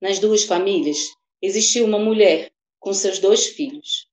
[0.00, 0.96] Nas duas famílias
[1.42, 4.08] existia uma mulher com seus dois filhos.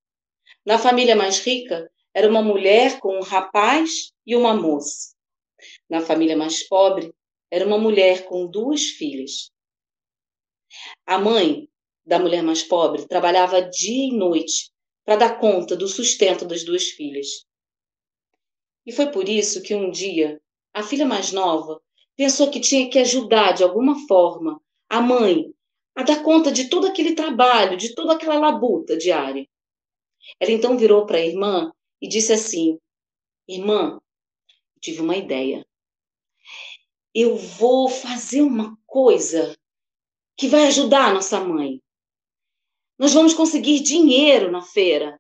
[0.65, 5.15] Na família mais rica era uma mulher com um rapaz e uma moça.
[5.89, 7.15] Na família mais pobre
[7.49, 9.55] era uma mulher com duas filhas.
[11.05, 11.67] A mãe
[12.05, 14.71] da mulher mais pobre trabalhava dia e noite
[15.05, 17.27] para dar conta do sustento das duas filhas.
[18.85, 20.41] E foi por isso que um dia
[20.73, 21.81] a filha mais nova
[22.15, 25.53] pensou que tinha que ajudar de alguma forma a mãe
[25.95, 29.47] a dar conta de todo aquele trabalho, de toda aquela labuta diária.
[30.39, 32.77] Ela então virou para a irmã e disse assim:
[33.47, 33.99] Irmã,
[34.79, 35.65] tive uma ideia.
[37.13, 39.57] Eu vou fazer uma coisa
[40.37, 41.81] que vai ajudar a nossa mãe.
[42.97, 45.19] Nós vamos conseguir dinheiro na feira.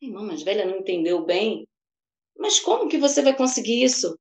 [0.00, 1.66] A irmã mais velha não entendeu bem.
[2.36, 4.16] Mas como que você vai conseguir isso?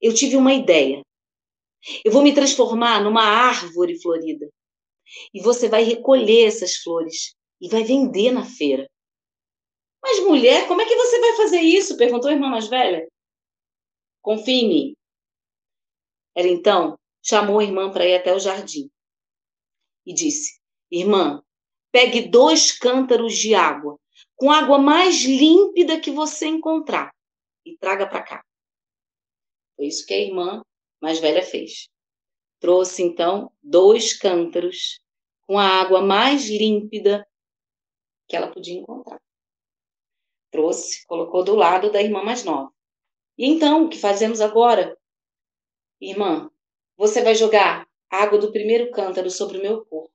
[0.00, 1.02] Eu tive uma ideia.
[2.04, 4.50] Eu vou me transformar numa árvore florida.
[5.32, 8.88] E você vai recolher essas flores e vai vender na feira.
[10.02, 11.96] Mas, mulher, como é que você vai fazer isso?
[11.96, 13.08] perguntou a irmã mais velha.
[14.20, 14.96] Confie em mim.
[16.34, 18.91] Ela então chamou a irmã para ir até o jardim
[20.06, 20.60] e disse:
[20.90, 21.42] Irmã,
[21.90, 23.98] pegue dois cântaros de água,
[24.36, 27.14] com água mais límpida que você encontrar,
[27.64, 28.44] e traga para cá.
[29.76, 30.62] Foi isso que a irmã
[31.00, 31.88] mais velha fez.
[32.60, 35.00] Trouxe então dois cântaros
[35.46, 37.26] com a água mais límpida
[38.28, 39.20] que ela podia encontrar.
[40.50, 42.72] Trouxe, colocou do lado da irmã mais nova.
[43.36, 44.96] E então, o que fazemos agora?
[46.00, 46.50] Irmã,
[46.96, 50.12] você vai jogar água do primeiro cântaro sobre o meu corpo.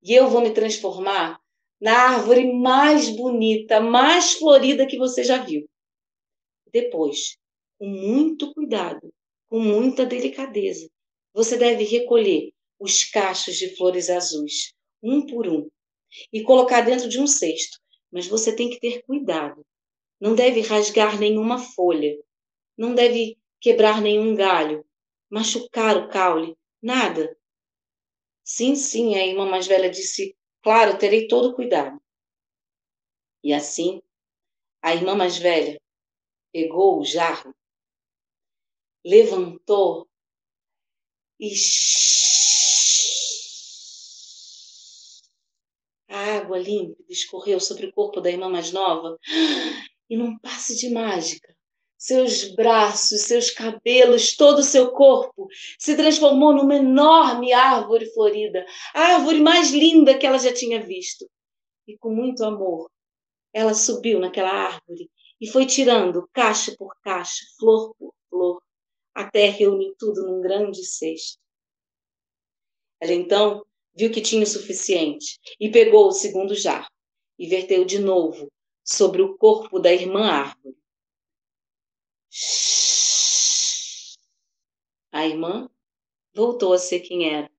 [0.00, 1.40] E eu vou me transformar
[1.80, 5.68] na árvore mais bonita, mais florida que você já viu.
[6.72, 7.36] Depois,
[7.76, 9.12] com muito cuidado,
[9.48, 10.88] com muita delicadeza,
[11.34, 15.68] você deve recolher os cachos de flores azuis, um por um,
[16.32, 17.78] e colocar dentro de um cesto.
[18.12, 19.66] Mas você tem que ter cuidado.
[20.20, 22.16] Não deve rasgar nenhuma folha,
[22.78, 24.84] não deve quebrar nenhum galho,
[25.28, 26.56] machucar o caule?
[26.82, 27.36] Nada.
[28.44, 32.00] Sim, sim, a irmã mais velha disse: Claro, terei todo cuidado.
[33.42, 34.00] E assim,
[34.82, 35.80] a irmã mais velha
[36.52, 37.54] pegou o jarro,
[39.04, 40.08] levantou
[41.40, 41.48] e
[46.08, 49.18] a água límpida escorreu sobre o corpo da irmã mais nova
[50.08, 51.56] e num passe de mágica
[52.02, 55.46] seus braços, seus cabelos, todo o seu corpo
[55.78, 61.30] se transformou numa enorme árvore florida, a árvore mais linda que ela já tinha visto.
[61.86, 62.90] E com muito amor,
[63.52, 65.08] ela subiu naquela árvore
[65.40, 68.60] e foi tirando caixa por caixa, flor por flor,
[69.14, 71.38] até reunir tudo num grande cesto.
[73.00, 76.90] Ela então viu que tinha o suficiente e pegou o segundo jarro
[77.38, 78.50] e verteu de novo
[78.84, 80.81] sobre o corpo da irmã árvore.
[85.12, 85.68] A irmã
[86.34, 87.50] voltou a ser quem era.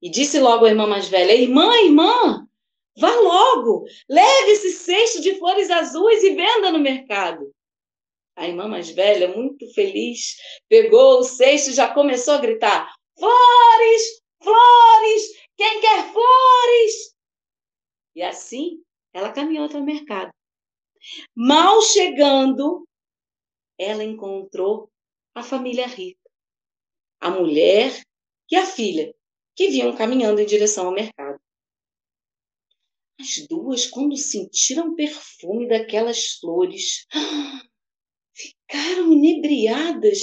[0.00, 2.48] E disse logo à irmã mais velha: Irmã, irmã,
[2.96, 7.54] vá logo, leve esse cesto de flores azuis e venda no mercado.
[8.34, 10.36] A irmã mais velha, muito feliz,
[10.68, 15.22] pegou o cesto e já começou a gritar: Flores, flores,
[15.56, 17.14] quem quer flores?
[18.16, 20.32] E assim ela caminhou até o mercado.
[21.36, 22.86] Mal chegando,
[23.78, 24.90] ela encontrou
[25.34, 26.20] a família rica,
[27.20, 28.02] a mulher
[28.50, 29.14] e a filha,
[29.56, 31.40] que vinham caminhando em direção ao mercado.
[33.20, 37.06] As duas, quando sentiram o perfume daquelas flores,
[38.34, 40.18] ficaram inebriadas.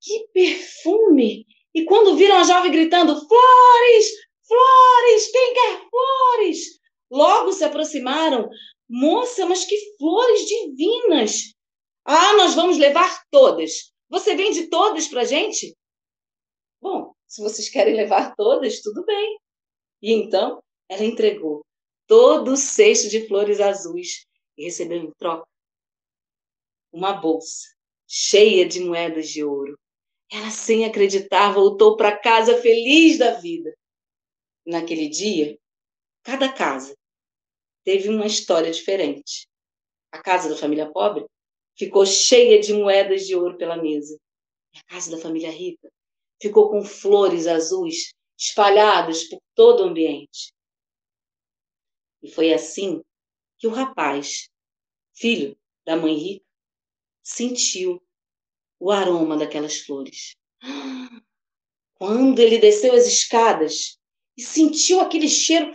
[0.00, 1.46] Que perfume!
[1.74, 4.10] E quando viram a jovem gritando: Flores!
[4.46, 5.30] Flores!
[5.30, 6.80] Quem quer flores?
[7.10, 8.48] Logo se aproximaram.
[8.88, 11.54] Moça, mas que flores divinas!
[12.04, 13.92] Ah, nós vamos levar todas.
[14.08, 15.76] Você vende todas para gente?
[16.80, 19.38] Bom, se vocês querem levar todas, tudo bem.
[20.02, 21.64] E então ela entregou
[22.06, 25.46] todo o cesto de flores azuis e recebeu em troca
[26.92, 27.68] uma bolsa
[28.06, 29.78] cheia de moedas de ouro.
[30.30, 33.74] Ela, sem acreditar, voltou para casa feliz da vida.
[34.66, 35.58] Naquele dia,
[36.22, 36.94] cada casa
[37.84, 39.46] teve uma história diferente.
[40.10, 41.24] A casa da família pobre
[41.76, 44.18] ficou cheia de moedas de ouro pela mesa.
[44.74, 45.90] E a casa da família rica
[46.40, 50.52] ficou com flores azuis espalhadas por todo o ambiente.
[52.22, 53.02] E foi assim
[53.58, 54.48] que o rapaz,
[55.14, 56.44] filho da mãe rica,
[57.22, 58.02] sentiu
[58.78, 60.34] o aroma daquelas flores.
[61.94, 63.96] Quando ele desceu as escadas
[64.36, 65.72] e sentiu aquele cheiro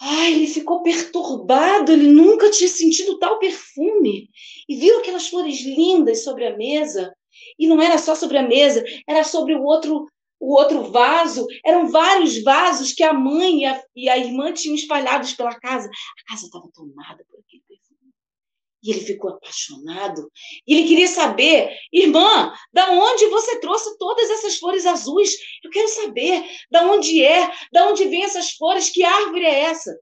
[0.00, 4.28] Ai, ele ficou perturbado, ele nunca tinha sentido tal perfume.
[4.68, 7.14] E viu aquelas flores lindas sobre a mesa.
[7.58, 10.06] E não era só sobre a mesa, era sobre o outro
[10.38, 11.46] o outro vaso.
[11.64, 15.88] Eram vários vasos que a mãe e a, e a irmã tinham espalhados pela casa.
[15.88, 17.65] A casa estava tomada por aquele.
[18.86, 20.30] E ele ficou apaixonado.
[20.64, 25.36] E ele queria saber, irmã, da onde você trouxe todas essas flores azuis?
[25.64, 29.98] Eu quero saber da onde é, da onde vêm essas flores, que árvore é essa?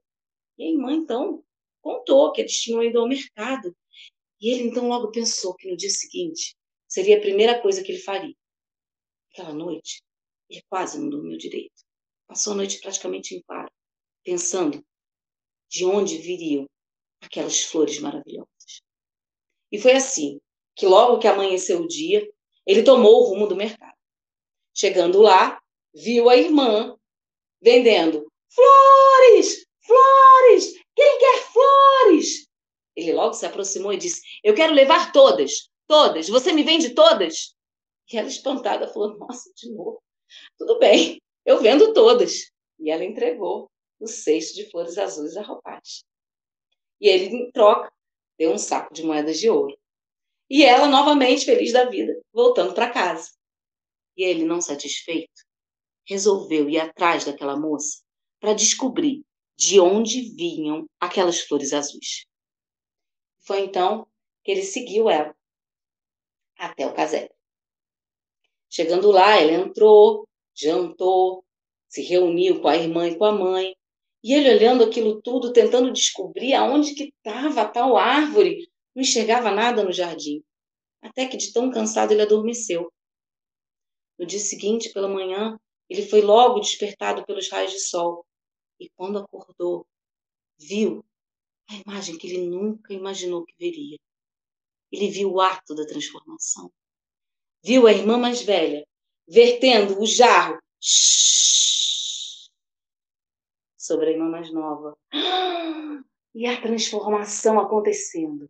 [0.59, 1.43] E a irmã, então,
[1.81, 3.75] contou que eles tinham ido ao mercado.
[4.39, 6.55] E ele, então, logo pensou que no dia seguinte
[6.87, 8.35] seria a primeira coisa que ele faria.
[9.31, 10.03] Aquela noite,
[10.47, 11.81] ele quase não dormiu direito.
[12.27, 13.71] Passou a noite praticamente em claro,
[14.23, 14.85] pensando
[15.69, 16.67] de onde viriam
[17.19, 18.54] aquelas flores maravilhosas.
[19.75, 20.39] E foi assim
[20.73, 22.25] que, logo que amanheceu o dia,
[22.65, 23.97] ele tomou o rumo do mercado.
[24.73, 25.61] Chegando lá,
[25.93, 26.97] viu a irmã
[27.61, 32.47] vendendo flores, flores, quem quer flores?
[32.95, 37.53] Ele logo se aproximou e disse: Eu quero levar todas, todas, você me vende todas?
[38.09, 40.01] E ela, espantada, falou: Nossa, de novo.
[40.57, 42.49] Tudo bem, eu vendo todas.
[42.79, 46.05] E ela entregou o cesto de flores azuis ao rapaz.
[47.01, 47.91] E ele, em troca,
[48.37, 49.77] deu um saco de moedas de ouro.
[50.49, 53.31] E ela, novamente feliz da vida, voltando para casa.
[54.15, 55.43] E ele, não satisfeito,
[56.07, 58.03] resolveu ir atrás daquela moça
[58.39, 59.23] para descobrir
[59.57, 62.25] de onde vinham aquelas flores azuis.
[63.41, 64.07] Foi então
[64.43, 65.35] que ele seguiu ela
[66.57, 67.33] até o casebre.
[68.69, 71.45] Chegando lá, ele entrou, jantou,
[71.87, 73.75] se reuniu com a irmã e com a mãe,
[74.25, 79.83] e ele olhando aquilo tudo, tentando descobrir aonde que estava tal árvore, não enxergava nada
[79.83, 80.43] no jardim.
[80.99, 82.91] Até que de tão cansado ele adormeceu.
[84.17, 88.25] No dia seguinte, pela manhã, ele foi logo despertado pelos raios de sol.
[88.79, 89.85] E quando acordou,
[90.57, 91.05] viu
[91.69, 93.99] a imagem que ele nunca imaginou que veria.
[94.91, 96.71] Ele viu o ato da transformação.
[97.63, 98.87] viu a irmã mais velha
[99.27, 100.57] vertendo o jarro
[103.85, 104.97] sobre a irmã mais nova.
[106.37, 108.49] E a transformação acontecendo.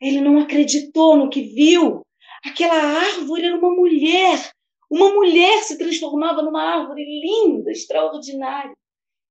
[0.00, 2.00] Ele não acreditou no que viu.
[2.42, 4.50] Aquela árvore era uma mulher.
[4.90, 8.74] Uma mulher se transformava numa árvore linda, extraordinária.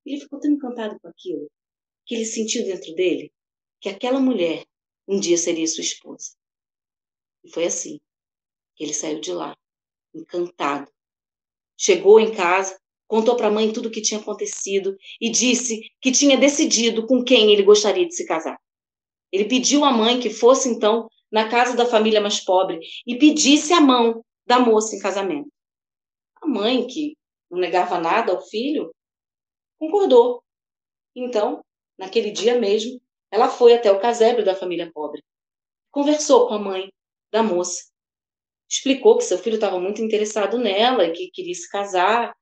[0.06, 1.50] Ele ficou tão encantado com aquilo
[2.06, 3.32] que ele sentiu dentro dele
[3.82, 4.66] que aquela mulher
[5.08, 6.36] um dia seria sua esposa.
[7.44, 8.00] E foi assim
[8.76, 9.58] que ele saiu de lá,
[10.14, 10.92] encantado.
[11.78, 12.79] Chegou em casa,
[13.10, 17.24] contou para a mãe tudo o que tinha acontecido e disse que tinha decidido com
[17.24, 18.55] quem ele gostaria de se casar.
[19.32, 23.74] Ele pediu à mãe que fosse então na casa da família mais pobre e pedisse
[23.74, 25.49] a mão da moça em casamento.
[26.41, 27.18] A mãe, que
[27.49, 28.93] não negava nada ao filho,
[29.80, 30.43] concordou.
[31.16, 31.64] Então,
[31.97, 33.01] naquele dia mesmo,
[33.32, 35.24] ela foi até o casebre da família pobre.
[35.91, 36.93] Conversou com a mãe
[37.32, 37.89] da moça.
[38.70, 42.36] Explicou que seu filho estava muito interessado nela e que queria se casar.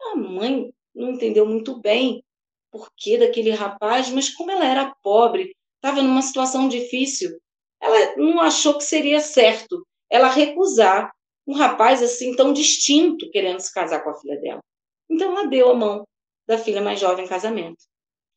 [0.00, 2.24] A mãe não entendeu muito bem
[2.70, 7.38] por que daquele rapaz, mas como ela era pobre, estava numa situação difícil,
[7.80, 11.12] ela não achou que seria certo ela recusar
[11.46, 14.60] um rapaz assim tão distinto querendo se casar com a filha dela.
[15.08, 16.06] Então ela deu a mão
[16.46, 17.82] da filha mais jovem em casamento.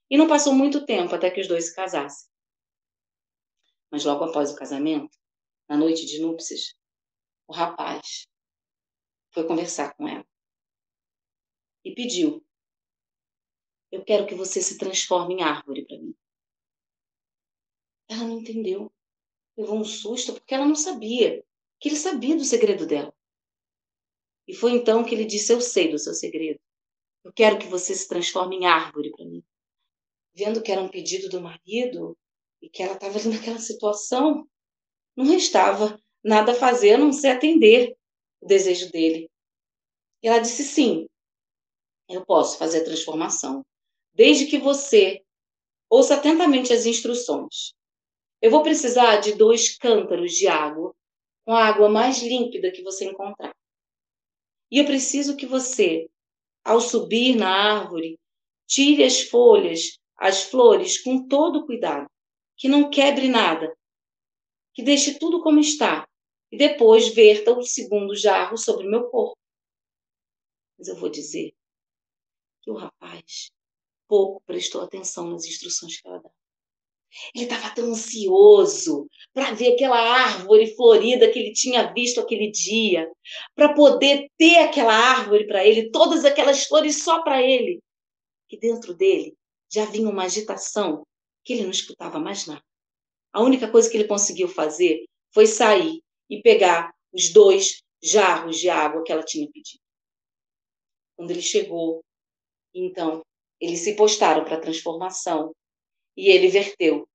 [0.10, 2.30] E não passou muito tempo até que os dois se casassem.
[3.92, 5.18] Mas logo após o casamento,
[5.68, 6.74] na noite de núpcias,
[7.48, 8.26] o rapaz
[9.34, 10.26] foi conversar com ela
[11.84, 12.44] e pediu:
[13.92, 16.16] Eu quero que você se transforme em árvore para mim.
[18.08, 18.92] Ela não entendeu.
[19.58, 21.44] Levou um susto porque ela não sabia
[21.80, 23.14] que ele sabia do segredo dela.
[24.48, 26.60] E foi então que ele disse: Eu sei do seu segredo.
[27.24, 29.44] Eu quero que você se transforme em árvore para mim.
[30.34, 32.18] Vendo que era um pedido do marido
[32.62, 34.48] e que ela estava ali naquela situação,
[35.16, 37.96] não restava nada a fazer a não ser atender
[38.40, 39.30] o desejo dele.
[40.24, 41.08] E ela disse: Sim,
[42.16, 43.66] eu posso fazer a transformação,
[44.14, 45.22] desde que você
[45.90, 47.74] ouça atentamente as instruções.
[48.42, 50.96] Eu vou precisar de dois cântaros de água,
[51.46, 53.54] com a água mais límpida que você encontrar.
[54.72, 56.10] E eu preciso que você,
[56.64, 58.18] ao subir na árvore,
[58.68, 62.10] tire as folhas, as flores com todo cuidado,
[62.56, 63.76] que não quebre nada,
[64.74, 66.08] que deixe tudo como está,
[66.52, 69.38] e depois verta o segundo jarro sobre meu corpo.
[70.78, 71.54] Mas eu vou dizer
[72.62, 73.52] que o rapaz
[74.08, 76.30] pouco prestou atenção nas instruções que ela dá.
[77.36, 83.10] Ele estava tão ansioso para ver aquela árvore florida que ele tinha visto aquele dia,
[83.54, 87.82] para poder ter aquela árvore para ele, todas aquelas flores só para ele,
[88.48, 89.36] que dentro dele
[89.70, 91.06] já vinha uma agitação
[91.44, 92.64] que ele não escutava mais nada.
[93.34, 98.70] A única coisa que ele conseguiu fazer foi sair e pegar os dois jarros de
[98.70, 99.82] água que ela tinha pedido.
[101.16, 102.04] Quando ele chegou,
[102.74, 103.26] então,
[103.60, 105.56] eles se postaram para a transformação
[106.16, 107.08] e ele verteu.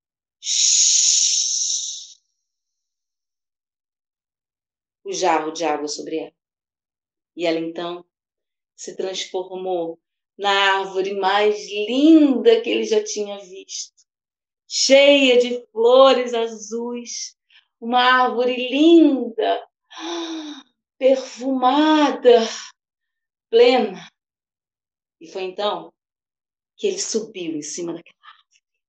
[5.04, 6.32] O jarro de água sobre ela.
[7.36, 8.04] E ela então
[8.74, 9.98] se transformou
[10.38, 14.04] na árvore mais linda que ele já tinha visto,
[14.68, 17.36] cheia de flores azuis,
[17.80, 19.66] uma árvore linda,
[20.98, 22.40] perfumada,
[23.48, 24.08] plena.
[25.20, 25.92] E foi então
[26.76, 28.16] que ele subiu em cima daquela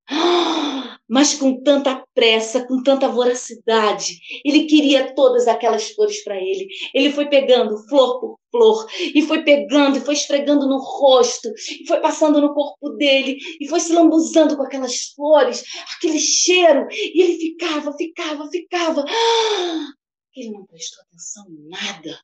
[1.07, 4.19] mas com tanta pressa, com tanta voracidade.
[4.43, 6.67] Ele queria todas aquelas flores para ele.
[6.93, 11.85] Ele foi pegando flor por flor, e foi pegando, e foi esfregando no rosto, e
[11.85, 15.63] foi passando no corpo dele, e foi se lambuzando com aquelas flores,
[15.97, 19.05] aquele cheiro, e ele ficava, ficava, ficava.
[20.35, 22.21] Ele não prestou atenção em nada.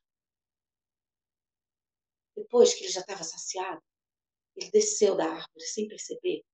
[2.36, 3.82] Depois que ele já estava saciado,
[4.56, 6.44] ele desceu da árvore sem perceber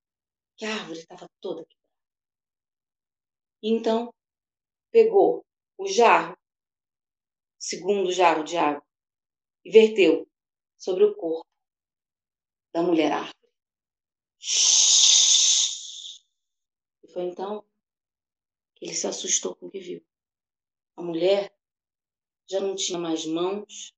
[0.56, 1.80] que a árvore estava toda quebrada.
[3.62, 4.14] Então,
[4.90, 5.44] pegou
[5.76, 6.36] o jarro,
[7.58, 8.86] segundo jarro de água,
[9.64, 10.26] e verteu
[10.78, 11.46] sobre o corpo
[12.72, 13.34] da mulher árvore.
[17.02, 17.62] E foi então
[18.74, 20.06] que ele se assustou com o que viu.
[20.96, 21.54] A mulher
[22.48, 23.94] já não tinha mais mãos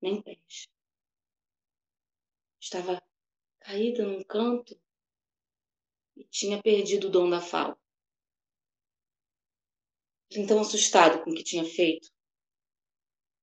[0.00, 0.68] nem pés.
[2.60, 3.02] Estava
[3.62, 4.78] caída num canto
[6.16, 7.78] e tinha perdido o dom da fala.
[10.30, 12.10] Então, assustado com o que tinha feito,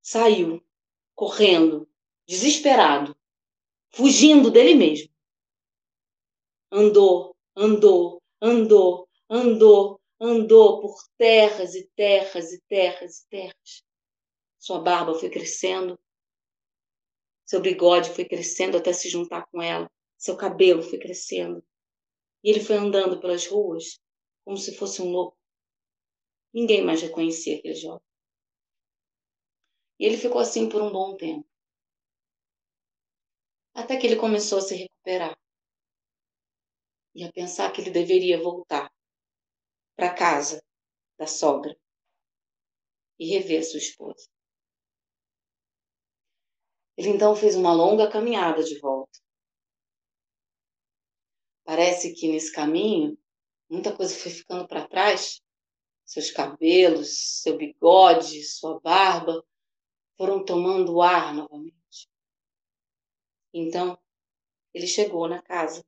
[0.02, 0.64] saiu,
[1.14, 1.88] correndo,
[2.26, 3.16] desesperado,
[3.90, 5.10] fugindo dele mesmo.
[6.70, 13.84] Andou, andou, andou, andou, andou por terras e terras e terras e terras.
[14.58, 15.98] Sua barba foi crescendo,
[17.46, 19.90] seu bigode foi crescendo até se juntar com ela,
[20.20, 21.64] seu cabelo foi crescendo.
[22.44, 23.98] E ele foi andando pelas ruas
[24.44, 25.38] como se fosse um louco.
[26.52, 28.06] Ninguém mais reconhecia aquele jovem.
[29.98, 31.48] E ele ficou assim por um bom tempo.
[33.72, 35.38] Até que ele começou a se recuperar.
[37.14, 38.92] E a pensar que ele deveria voltar
[39.96, 40.62] para casa
[41.18, 41.74] da sogra
[43.18, 44.28] e rever sua esposa.
[46.96, 49.18] Ele então fez uma longa caminhada de volta.
[51.70, 53.16] Parece que nesse caminho
[53.70, 55.40] muita coisa foi ficando para trás.
[56.04, 59.46] Seus cabelos, seu bigode, sua barba
[60.16, 62.10] foram tomando ar novamente.
[63.54, 63.96] Então,
[64.74, 65.86] ele chegou na casa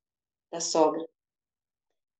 [0.52, 1.04] da sogra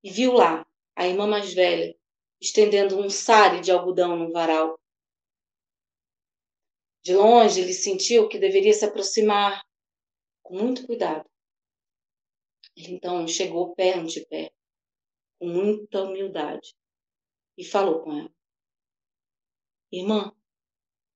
[0.03, 1.97] e viu lá a irmã mais velha
[2.41, 4.77] estendendo um sare de algodão no varal.
[7.01, 9.65] De longe, ele sentiu que deveria se aproximar
[10.43, 11.32] com muito cuidado.
[12.77, 14.53] Então chegou pé ante pé,
[15.39, 16.75] com muita humildade,
[17.57, 18.35] e falou com ela:
[19.93, 20.35] Irmã,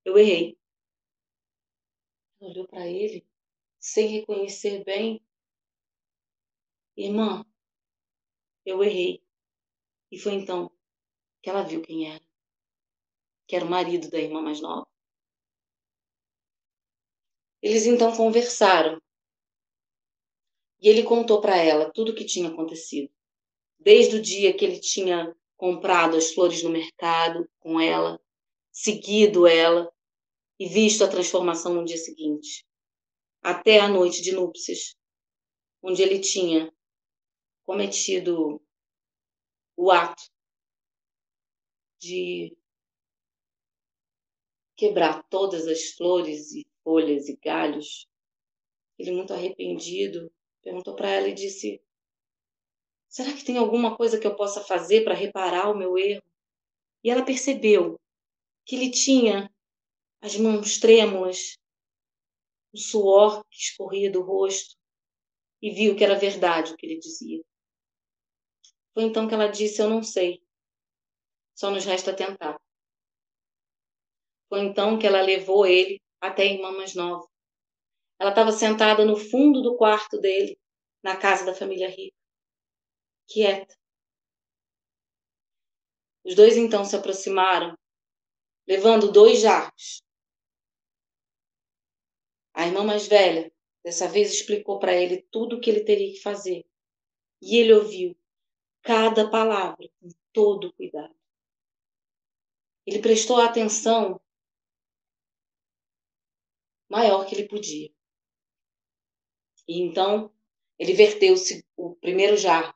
[0.05, 0.59] eu errei.
[2.41, 3.27] Ela olhou para ele,
[3.79, 5.23] sem reconhecer bem.
[6.97, 7.45] Irmã,
[8.65, 9.23] eu errei.
[10.11, 10.71] E foi então
[11.43, 12.25] que ela viu quem era,
[13.47, 14.87] que era o marido da irmã mais nova.
[17.63, 19.01] Eles então conversaram
[20.87, 23.13] e ele contou para ela tudo o que tinha acontecido,
[23.77, 28.23] desde o dia que ele tinha comprado as flores no mercado com ela,
[28.71, 29.93] seguido ela
[30.57, 32.65] e visto a transformação no dia seguinte,
[33.43, 34.95] até a noite de núpcias,
[35.83, 36.73] onde ele tinha
[37.65, 38.63] cometido
[39.77, 40.23] o ato
[41.99, 42.57] de
[44.77, 48.07] quebrar todas as flores e folhas e galhos.
[48.97, 50.31] Ele, muito arrependido,
[50.67, 51.81] perguntou para ela e disse:
[53.09, 56.25] Será que tem alguma coisa que eu possa fazer para reparar o meu erro?
[57.05, 58.01] E ela percebeu
[58.65, 59.49] que ele tinha
[60.21, 61.57] as mãos trêmulas,
[62.73, 64.77] o suor que escorria do rosto,
[65.63, 67.45] e viu que era verdade o que ele dizia.
[68.93, 70.43] Foi então que ela disse: Eu não sei.
[71.55, 72.61] Só nos resta tentar.
[74.49, 77.25] Foi então que ela levou ele até a irmã mais nova.
[78.19, 80.59] Ela estava sentada no fundo do quarto dele,
[81.03, 82.17] na casa da família rica,
[83.29, 83.77] quieta.
[86.25, 87.77] Os dois então se aproximaram,
[88.67, 90.03] levando dois jarros.
[92.55, 93.53] A irmã mais velha,
[93.85, 96.65] dessa vez, explicou para ele tudo o que ele teria que fazer.
[97.41, 98.17] E ele ouviu
[98.83, 101.15] cada palavra com todo cuidado.
[102.87, 104.21] Ele prestou atenção
[106.89, 107.96] maior que ele podia.
[109.67, 110.33] E então
[110.79, 111.35] ele verteu
[111.77, 112.75] o primeiro jarro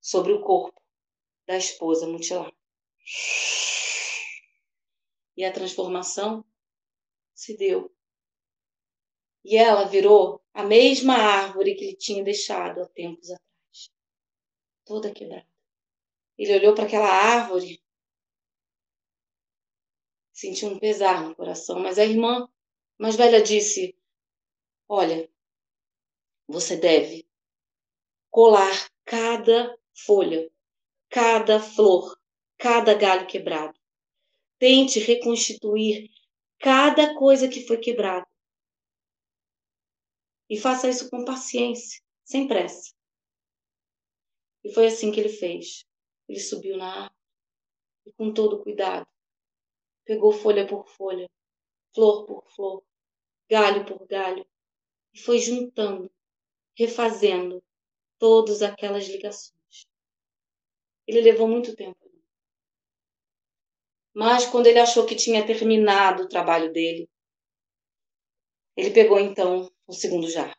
[0.00, 0.80] sobre o corpo
[1.46, 2.54] da esposa mutilada.
[5.36, 6.44] E a transformação
[7.34, 7.94] se deu.
[9.44, 13.90] E ela virou a mesma árvore que ele tinha deixado há tempos atrás,
[14.84, 15.48] toda quebrada.
[16.36, 17.82] Ele olhou para aquela árvore
[20.40, 22.48] sentiu um pesar no coração, mas a irmã
[22.98, 23.94] mais velha disse:
[24.88, 25.30] Olha,
[26.50, 27.28] você deve
[28.30, 30.50] colar cada folha,
[31.08, 32.18] cada flor,
[32.58, 33.78] cada galho quebrado.
[34.58, 36.10] Tente reconstituir
[36.58, 38.26] cada coisa que foi quebrada.
[40.48, 42.92] E faça isso com paciência, sem pressa.
[44.64, 45.84] E foi assim que ele fez.
[46.28, 47.20] Ele subiu na árvore
[48.06, 49.06] e, com todo cuidado,
[50.04, 51.30] pegou folha por folha,
[51.94, 52.84] flor por flor,
[53.48, 54.46] galho por galho,
[55.12, 56.10] e foi juntando,
[56.80, 57.62] refazendo
[58.18, 59.86] todas aquelas ligações.
[61.06, 61.98] Ele levou muito tempo.
[64.14, 67.06] Mas quando ele achou que tinha terminado o trabalho dele,
[68.74, 70.56] ele pegou então o segundo jarro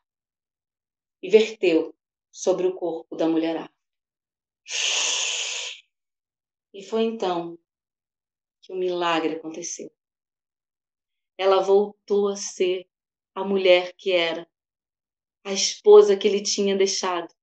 [1.23, 1.95] e verteu
[2.31, 3.73] sobre o corpo da mulherada.
[6.71, 7.57] E foi então
[8.61, 9.91] que o milagre aconteceu.
[11.35, 12.87] Ela voltou a ser
[13.33, 14.47] a mulher que era,
[15.43, 17.33] a esposa que ele tinha deixado.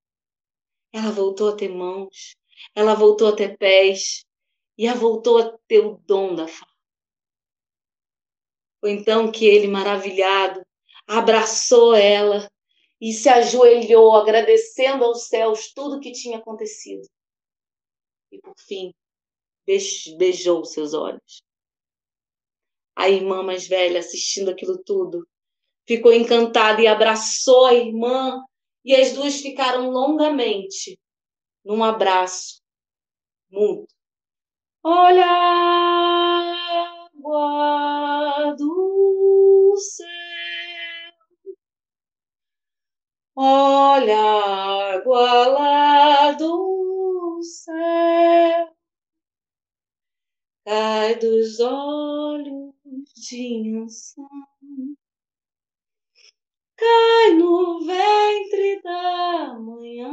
[0.93, 2.37] Ela voltou a ter mãos,
[2.75, 4.25] ela voltou a ter pés
[4.77, 6.73] e ela voltou a ter o dom da fala.
[8.81, 10.65] Foi então que ele, maravilhado,
[11.07, 12.49] abraçou ela
[13.01, 17.07] e se ajoelhou, agradecendo aos céus tudo que tinha acontecido.
[18.31, 18.93] E por fim,
[20.17, 21.43] beijou seus olhos.
[22.97, 25.27] A irmã mais velha assistindo aquilo tudo
[25.89, 28.45] ficou encantada e abraçou a irmã,
[28.85, 31.01] e as duas ficaram longamente
[31.65, 32.61] num abraço
[33.51, 33.89] mútuo.
[34.85, 36.53] Olha a
[37.15, 40.07] água do céu,
[43.35, 48.77] olha a água lá do céu,
[50.65, 52.75] cai dos olhos
[53.17, 54.29] de anção
[56.79, 60.13] cai no ventre da manhã,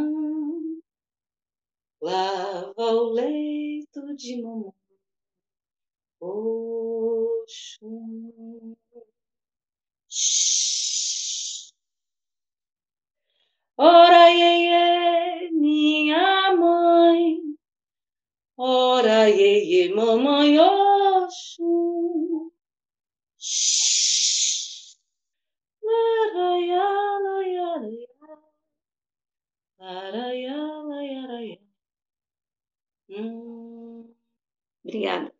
[2.01, 4.73] lava o leito de mamãe.
[6.19, 7.85] Oxum.
[13.77, 17.41] Ora, iê, minha mãe.
[18.57, 22.54] Ora, iê, mamãe, Oxum.
[33.09, 34.13] Hum,
[34.83, 35.33] obrigada.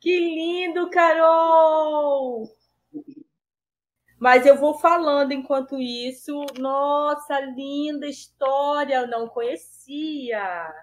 [0.00, 2.46] Que lindo, Carol!
[4.18, 6.44] Mas eu vou falando enquanto isso.
[6.58, 10.74] Nossa, linda história, eu não conhecia.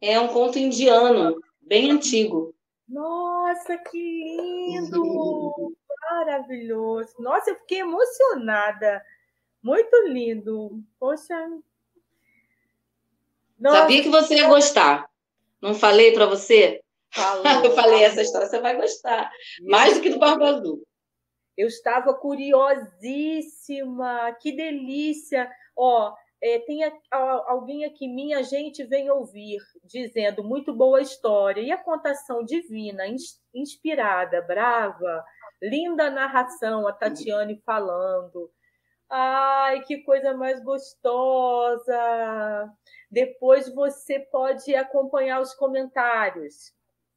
[0.00, 2.54] É um conto indiano, bem antigo.
[2.88, 5.76] Nossa, que lindo!
[6.12, 7.14] Maravilhoso.
[7.18, 9.02] Nossa, eu fiquei emocionada.
[9.62, 10.82] Muito lindo.
[11.00, 11.34] Poxa.
[13.58, 13.78] Nossa.
[13.78, 15.08] Sabia que você ia gostar.
[15.60, 16.82] Não falei para você?
[17.10, 19.32] Falou, eu falei essa história, você vai gostar.
[19.62, 20.86] Mais do que do Barba Azul.
[21.56, 24.36] Eu estava curiosíssima.
[24.38, 25.50] Que delícia.
[25.74, 31.62] Ó, é, tem alguém aqui, minha gente vem ouvir, dizendo muito boa história.
[31.62, 33.04] E a contação divina,
[33.54, 35.24] inspirada, brava,
[35.62, 38.50] linda narração, a Tatiane falando.
[39.08, 41.94] Ai, que coisa mais gostosa!
[43.10, 46.74] Depois você pode acompanhar os comentários.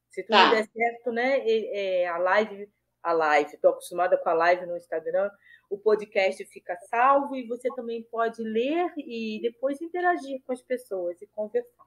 [0.10, 0.52] Se tudo tá.
[0.52, 1.41] der certo, né?
[1.46, 2.70] É, a live,
[3.02, 5.30] a live, estou acostumada com a live no Instagram
[5.70, 11.22] o podcast fica salvo e você também pode ler e depois interagir com as pessoas
[11.22, 11.86] e conversar.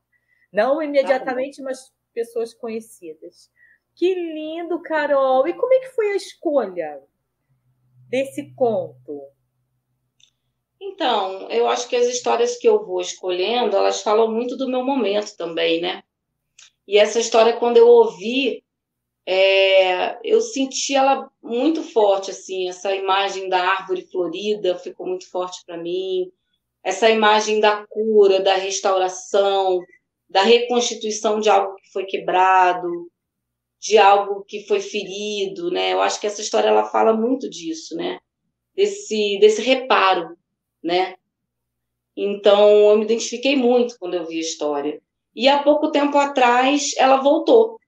[0.52, 3.50] Não imediatamente, mas pessoas conhecidas.
[3.98, 5.48] Que lindo, Carol!
[5.48, 7.02] E como é que foi a escolha
[8.08, 9.20] desse conto?
[10.80, 14.84] Então, eu acho que as histórias que eu vou escolhendo, elas falam muito do meu
[14.84, 16.04] momento também, né?
[16.86, 18.62] E essa história, quando eu ouvi,
[19.26, 25.64] é, eu senti ela muito forte, assim, essa imagem da árvore florida ficou muito forte
[25.66, 26.30] para mim,
[26.84, 29.80] essa imagem da cura, da restauração,
[30.30, 33.10] da reconstituição de algo que foi quebrado,
[33.80, 35.92] de algo que foi ferido, né?
[35.92, 38.18] Eu acho que essa história ela fala muito disso, né?
[38.74, 40.36] Desse, desse reparo,
[40.82, 41.14] né?
[42.16, 45.00] Então eu me identifiquei muito quando eu vi a história.
[45.34, 47.78] E há pouco tempo atrás ela voltou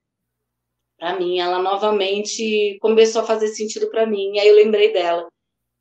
[0.97, 1.38] para mim.
[1.38, 4.34] Ela novamente começou a fazer sentido para mim.
[4.34, 5.26] E aí eu lembrei dela.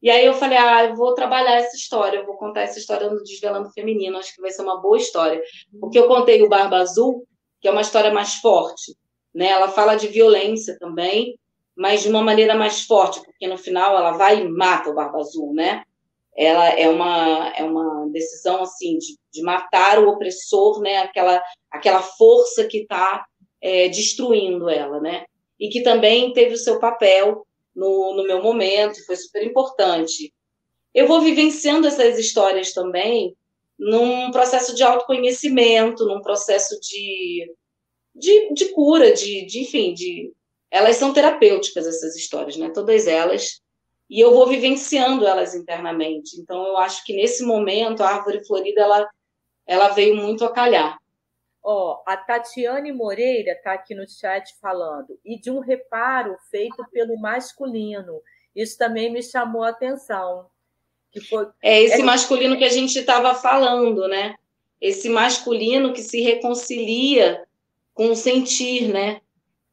[0.02, 3.10] E aí eu falei, ah, eu vou trabalhar essa história, eu vou contar essa história
[3.10, 5.42] no Desvelando Feminino, acho que vai ser uma boa história.
[5.80, 7.28] Porque eu contei o Barba Azul,
[7.60, 8.96] que é uma história mais forte,
[9.34, 9.48] né?
[9.48, 11.38] Ela fala de violência também,
[11.76, 15.20] mas de uma maneira mais forte, porque no final ela vai e mata o Barba
[15.20, 15.84] Azul, né?
[16.36, 20.98] Ela é uma, é uma decisão, assim, de, de matar o opressor, né?
[20.98, 23.26] Aquela, aquela força que está
[23.62, 25.26] é, destruindo ela, né?
[25.60, 30.34] E que também teve o seu papel no, no meu momento, foi super importante.
[30.94, 33.36] Eu vou vivenciando essas histórias também
[33.78, 37.50] num processo de autoconhecimento, num processo de,
[38.16, 40.34] de, de cura, de, de, enfim, de.
[40.72, 42.70] Elas são terapêuticas, essas histórias, né?
[42.70, 43.62] Todas elas.
[44.10, 46.40] E eu vou vivenciando elas internamente.
[46.40, 49.10] Então, eu acho que nesse momento, a árvore florida, ela,
[49.66, 50.98] ela veio muito a calhar.
[51.62, 57.20] Ó, a Tatiane Moreira está aqui no chat falando, e de um reparo feito pelo
[57.20, 58.22] masculino.
[58.56, 60.48] Isso também me chamou a atenção.
[61.12, 61.48] Que foi...
[61.62, 62.04] É esse é...
[62.04, 64.36] masculino que a gente estava falando, né?
[64.82, 67.46] Esse masculino que se reconcilia
[68.00, 69.20] com o sentir, né?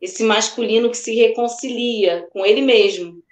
[0.00, 3.22] Esse masculino que se reconcilia com ele mesmo.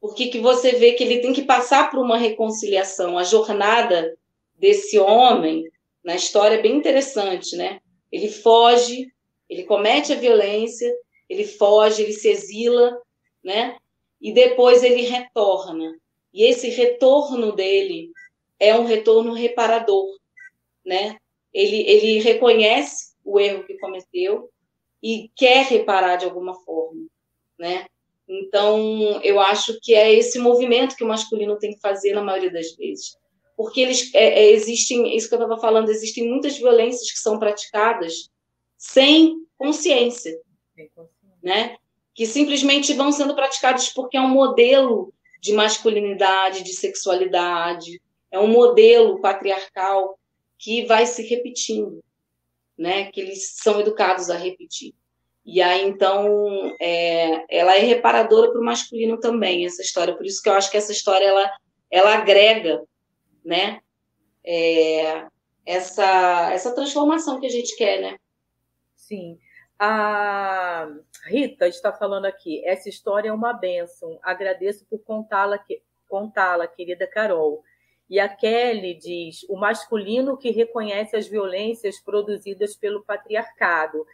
[0.00, 3.18] Porque que você vê que ele tem que passar por uma reconciliação.
[3.18, 4.16] A jornada
[4.54, 5.70] desse homem
[6.02, 7.78] na história é bem interessante, né?
[8.10, 9.06] Ele foge,
[9.50, 10.90] ele comete a violência,
[11.28, 12.98] ele foge, ele se exila,
[13.44, 13.76] né?
[14.18, 15.94] E depois ele retorna.
[16.32, 18.10] E esse retorno dele
[18.58, 20.08] é um retorno reparador,
[20.82, 21.18] né?
[21.52, 24.50] Ele, ele reconhece o erro que cometeu
[25.02, 27.06] e quer reparar de alguma forma,
[27.58, 27.86] né?
[28.28, 32.52] Então, eu acho que é esse movimento que o masculino tem que fazer na maioria
[32.52, 33.16] das vezes.
[33.56, 37.38] Porque eles é, é, existem, isso que eu estava falando, existem muitas violências que são
[37.38, 38.30] praticadas
[38.78, 40.36] sem consciência,
[41.42, 41.76] né?
[42.14, 48.00] Que simplesmente vão sendo praticadas porque é um modelo de masculinidade, de sexualidade,
[48.30, 50.18] é um modelo patriarcal
[50.58, 52.02] que vai se repetindo,
[52.78, 53.10] né?
[53.10, 54.94] Que eles são educados a repetir.
[55.44, 60.16] E aí, então, é, ela é reparadora para o masculino também, essa história.
[60.16, 61.50] Por isso que eu acho que essa história, ela,
[61.90, 62.80] ela agrega,
[63.44, 63.80] né?
[64.44, 65.26] É,
[65.66, 68.16] essa, essa transformação que a gente quer, né?
[68.94, 69.38] Sim.
[69.78, 70.88] A
[71.26, 74.18] Rita está falando aqui, essa história é uma bênção.
[74.22, 75.58] Agradeço por contá-la,
[76.08, 77.64] contá-la, querida Carol.
[78.08, 84.06] E a Kelly diz: o masculino que reconhece as violências produzidas pelo patriarcado.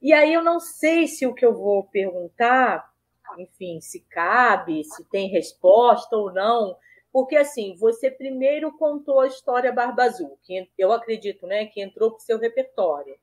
[0.00, 2.90] E aí eu não sei se o que eu vou perguntar,
[3.38, 6.76] enfim, se cabe, se tem resposta ou não,
[7.12, 12.10] porque assim, você primeiro contou a história Barba Azul, que eu acredito, né, que entrou
[12.10, 13.16] para o seu repertório.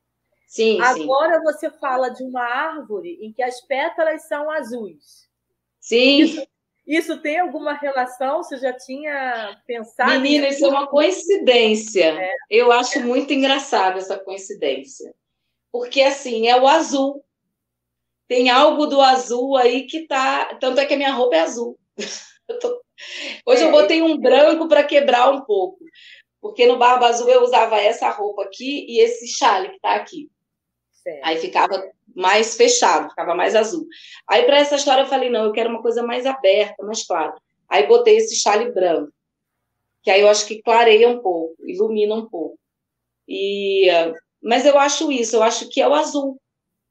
[0.48, 1.44] Sim, Agora sim.
[1.44, 5.30] você fala de uma árvore em que as pétalas são azuis.
[5.80, 6.22] Sim.
[6.22, 6.48] Isso,
[6.86, 8.44] isso tem alguma relação?
[8.44, 10.12] Você já tinha pensado?
[10.12, 12.06] Menina, isso é uma coincidência.
[12.06, 12.32] É.
[12.50, 15.14] Eu acho muito engraçado essa coincidência
[15.72, 17.24] porque assim, é o azul.
[18.28, 20.56] Tem algo do azul aí que tá.
[20.56, 21.80] Tanto é que a minha roupa é azul.
[22.48, 22.82] Eu tô...
[23.46, 23.68] Hoje é.
[23.68, 25.80] eu botei um branco para quebrar um pouco.
[26.42, 30.30] Porque no Barba Azul eu usava essa roupa aqui e esse chale que está aqui.
[31.04, 31.26] Certo.
[31.26, 33.88] Aí ficava mais fechado, ficava mais azul.
[34.28, 37.36] Aí para essa história eu falei, não, eu quero uma coisa mais aberta, mais clara.
[37.68, 39.12] Aí botei esse chale branco,
[40.04, 42.60] que aí eu acho que clareia um pouco, ilumina um pouco.
[43.28, 43.88] E
[44.42, 46.40] mas eu acho isso, eu acho que é o azul.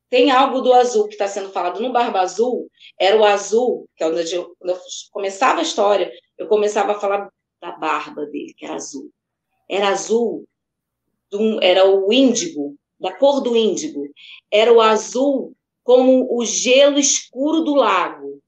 [0.08, 4.02] Tem algo do azul que está sendo falado no Barba Azul, era o azul, que
[4.02, 4.80] é onde eu, quando eu
[5.12, 7.30] começava a história, eu começava a falar
[7.60, 9.08] da barba dele, que era azul.
[9.68, 10.44] Era azul,
[11.62, 14.04] era o índigo, da cor do índigo.
[14.50, 18.40] Era o azul como o gelo escuro do lago.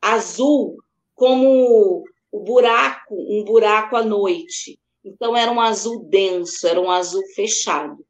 [0.00, 0.76] Azul
[1.14, 4.78] como o buraco, um buraco à noite.
[5.04, 8.04] Então era um azul denso, era um azul fechado.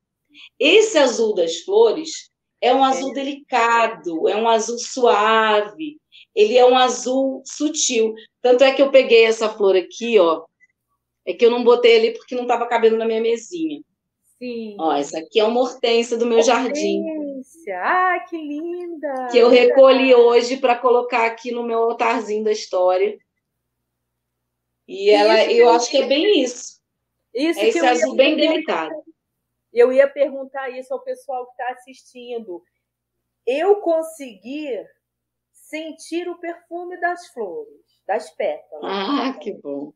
[0.58, 2.30] Esse azul das flores
[2.60, 5.98] é um azul delicado, é um azul suave,
[6.34, 8.14] ele é um azul sutil.
[8.42, 10.44] Tanto é que eu peguei essa flor aqui, ó.
[11.24, 13.80] É que eu não botei ali porque não estava cabendo na minha mesinha.
[14.38, 14.76] Sim.
[14.78, 16.64] Ó, essa aqui é uma hortênsia do meu hortência.
[16.64, 17.02] jardim.
[17.72, 19.28] Ah, que linda!
[19.30, 23.18] Que eu recolhi hoje para colocar aqui no meu altarzinho da história.
[24.86, 26.80] E ela, isso eu acho que é bem isso.
[27.34, 28.94] Isso é esse azul bem delicado.
[29.72, 32.62] Eu ia perguntar isso ao pessoal que está assistindo.
[33.46, 34.70] Eu consegui
[35.52, 38.84] sentir o perfume das flores, das pétalas.
[38.84, 39.92] Ah, que bom.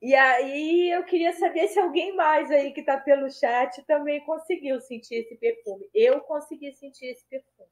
[0.00, 4.80] E aí eu queria saber se alguém mais aí que está pelo chat também conseguiu
[4.80, 5.88] sentir esse perfume.
[5.94, 7.68] Eu consegui sentir esse perfume.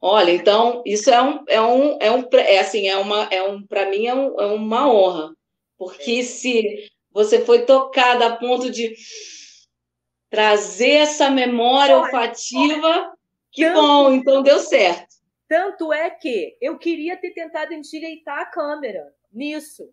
[0.00, 3.66] Olha, então isso é um é um é um é assim é uma é um
[3.66, 5.34] para mim é, um, é, uma honra
[5.76, 6.22] porque é.
[6.22, 8.94] se você foi tocada a ponto de
[10.30, 13.12] trazer essa memória olfativa.
[13.52, 15.08] Que tanto, bom, então deu certo.
[15.48, 19.92] Tanto é que eu queria ter tentado endireitar a câmera nisso.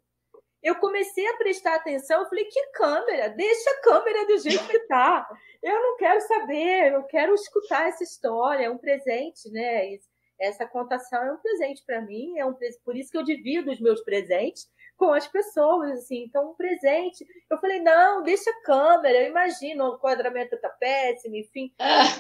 [0.62, 3.30] Eu comecei a prestar atenção, eu falei, que câmera?
[3.30, 5.28] Deixa a câmera do jeito que tá.
[5.62, 9.98] Eu não quero saber, eu quero escutar essa história, é um presente, né?
[10.40, 13.80] Essa contação é um presente para mim, é um por isso que eu divido os
[13.80, 16.24] meus presentes com as pessoas, assim.
[16.24, 17.26] Então, um presente.
[17.50, 21.74] Eu falei, não, deixa a câmera, eu imagino, o enquadramento tá péssimo, enfim.
[21.80, 22.20] Ah,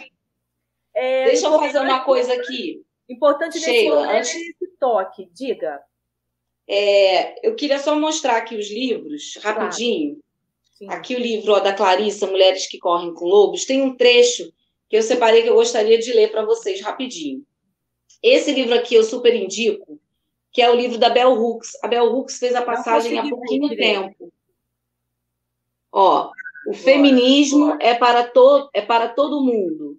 [0.96, 2.86] é, deixa eu fazer uma coisa aqui.
[3.10, 4.36] Importante nesse momento antes...
[4.36, 5.82] é esse toque, diga.
[6.68, 10.20] É, eu queria só mostrar aqui os livros, rapidinho.
[10.78, 10.94] Claro.
[10.94, 14.52] Aqui o livro ó, da Clarissa, Mulheres que Correm com Lobos, tem um trecho
[14.90, 17.44] que eu separei que eu gostaria de ler para vocês rapidinho.
[18.22, 20.00] Esse livro aqui eu super indico,
[20.52, 21.72] que é o livro da Bell Hooks.
[21.84, 24.32] A Bell Hooks fez a passagem há pouquinho tempo.
[25.92, 26.32] Ó,
[26.68, 29.98] o feminismo é para, todo, é para todo mundo.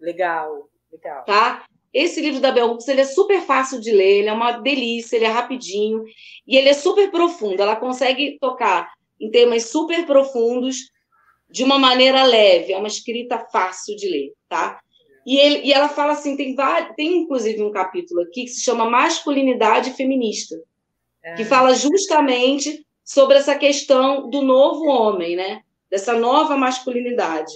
[0.00, 1.24] Legal, legal.
[1.24, 1.66] Tá?
[1.94, 5.14] Esse livro da Bell Hooks ele é super fácil de ler, ele é uma delícia,
[5.14, 6.04] ele é rapidinho
[6.44, 7.62] e ele é super profundo.
[7.62, 10.92] Ela consegue tocar em temas super profundos
[11.48, 14.80] de uma maneira leve, é uma escrita fácil de ler, tá?
[15.24, 16.56] E, ele, e ela fala assim: tem,
[16.96, 20.56] tem inclusive um capítulo aqui que se chama Masculinidade Feminista,
[21.22, 21.34] é.
[21.34, 25.62] que fala justamente sobre essa questão do novo homem, né?
[25.88, 27.52] Dessa nova masculinidade.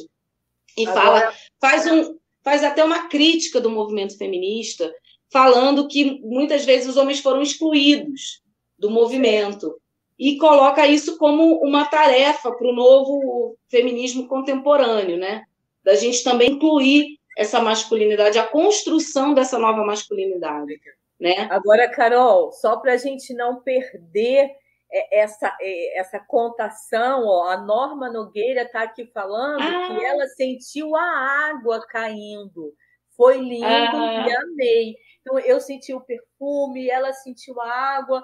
[0.76, 1.02] E Agora...
[1.02, 2.17] fala, faz um,
[2.48, 4.90] faz até uma crítica do movimento feminista,
[5.30, 8.40] falando que muitas vezes os homens foram excluídos
[8.78, 9.78] do movimento
[10.18, 15.44] e coloca isso como uma tarefa para o novo feminismo contemporâneo, né?
[15.84, 20.80] Da gente também incluir essa masculinidade, a construção dessa nova masculinidade,
[21.20, 21.48] né?
[21.50, 24.48] Agora, Carol, só para a gente não perder
[24.90, 29.86] essa, é, essa contação, ó, a Norma Nogueira está aqui falando ah.
[29.86, 31.02] que ela sentiu a
[31.50, 32.74] água caindo.
[33.16, 34.26] Foi lindo ah.
[34.26, 34.96] e amei.
[35.20, 38.22] Então, eu senti o perfume, ela sentiu a água.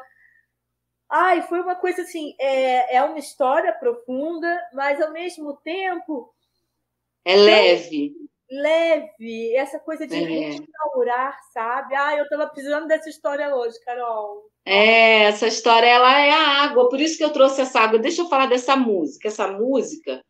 [1.10, 6.34] Ai, foi uma coisa assim, é, é uma história profunda, mas ao mesmo tempo.
[7.24, 8.14] É leve.
[8.60, 10.50] Leve, essa coisa de é.
[10.50, 11.94] restaurar, sabe?
[11.94, 14.44] Ah, eu estava precisando dessa história hoje, Carol.
[14.64, 17.98] É, essa história ela é a água, por isso que eu trouxe essa água.
[17.98, 19.28] Deixa eu falar dessa música.
[19.28, 20.24] Essa música,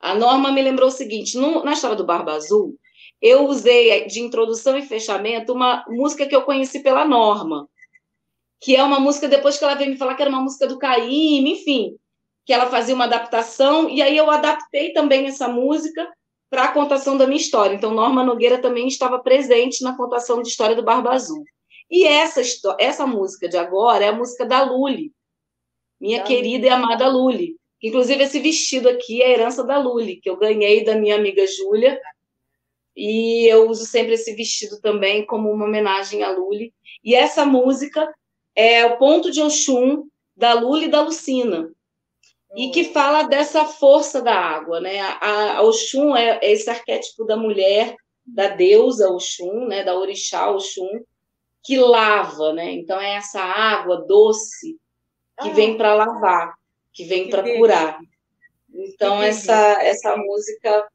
[0.00, 2.76] a Norma me lembrou o seguinte: no, na história do Barba Azul,
[3.20, 7.68] eu usei de introdução e fechamento uma música que eu conheci pela Norma
[8.60, 10.78] que é uma música depois que ela veio me falar que era uma música do
[10.78, 11.96] Caíme, enfim,
[12.44, 16.08] que ela fazia uma adaptação, e aí eu adaptei também essa música
[16.50, 17.74] para a contação da minha história.
[17.74, 21.44] Então, Norma Nogueira também estava presente na contação de história do Barba Azul.
[21.90, 22.42] E essa,
[22.78, 25.12] essa música de agora é a música da Luli,
[26.00, 27.56] minha querida e amada Luli.
[27.82, 31.46] Inclusive, esse vestido aqui é a herança da Luli, que eu ganhei da minha amiga
[31.46, 32.00] Júlia.
[32.96, 36.74] E eu uso sempre esse vestido também como uma homenagem à Luli.
[37.04, 38.12] E essa música
[38.54, 41.70] é o ponto de Oxum da Lula e da Lucina.
[42.56, 45.00] E que fala dessa força da água, né?
[45.00, 47.94] A, a Oxum é, é esse arquétipo da mulher,
[48.26, 49.84] da deusa Oxum, né?
[49.84, 51.04] Da orixá Oxum,
[51.62, 52.72] que lava, né?
[52.72, 54.78] Então é essa água doce
[55.40, 56.54] que ah, vem para lavar,
[56.92, 57.98] que vem para curar.
[58.72, 60.88] Então essa essa música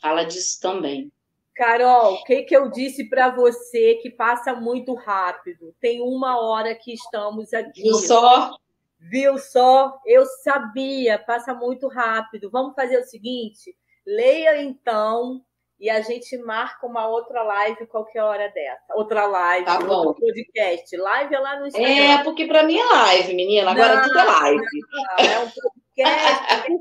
[0.00, 1.10] fala disso também.
[1.54, 5.74] Carol, o que, que eu disse para você que passa muito rápido?
[5.78, 7.82] Tem uma hora que estamos aqui.
[7.82, 8.56] Viu só?
[9.00, 9.98] Viu só?
[10.04, 12.50] Eu sabia, passa muito rápido.
[12.50, 13.74] Vamos fazer o seguinte:
[14.06, 15.42] leia então
[15.80, 18.94] e a gente marca uma outra live qualquer hora dessa.
[18.94, 20.08] Outra live, tá bom.
[20.08, 20.94] outro podcast.
[20.94, 21.90] Live é lá no Instagram.
[21.90, 23.70] É, porque para mim é live, menina.
[23.70, 24.66] Agora não, tudo é live.
[24.92, 26.72] Não, é um podcast.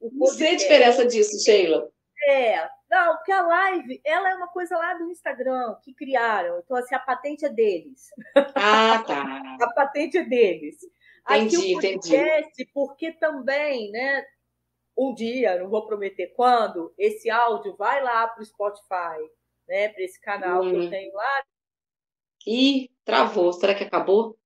[0.00, 1.88] o Não sei a diferença disso, Sheila.
[2.28, 6.60] É, não, porque a live, ela é uma coisa lá do Instagram que criaram.
[6.60, 8.06] Então, assim, a patente é deles.
[8.54, 9.42] Ah, tá.
[9.60, 10.76] a patente é deles.
[11.28, 12.70] Entendi, Aqui o podcast, entendi.
[12.72, 14.24] porque também, né?
[14.96, 19.18] Um dia, não vou prometer quando, esse áudio vai lá para o Spotify,
[19.68, 19.90] né?
[19.90, 20.70] Para esse canal hum.
[20.70, 20.90] que eu hum.
[20.90, 21.44] tenho lá.
[22.46, 23.52] Ih, travou.
[23.52, 24.38] Será que acabou?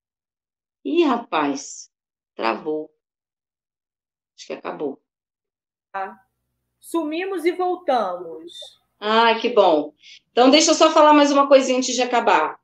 [0.84, 1.90] Ih, rapaz,
[2.34, 2.92] travou.
[4.36, 5.00] Acho que acabou.
[5.94, 6.18] Ah.
[6.80, 8.52] Sumimos e voltamos.
[8.98, 9.94] Ah, que bom.
[10.30, 12.61] Então, deixa eu só falar mais uma coisinha antes de acabar.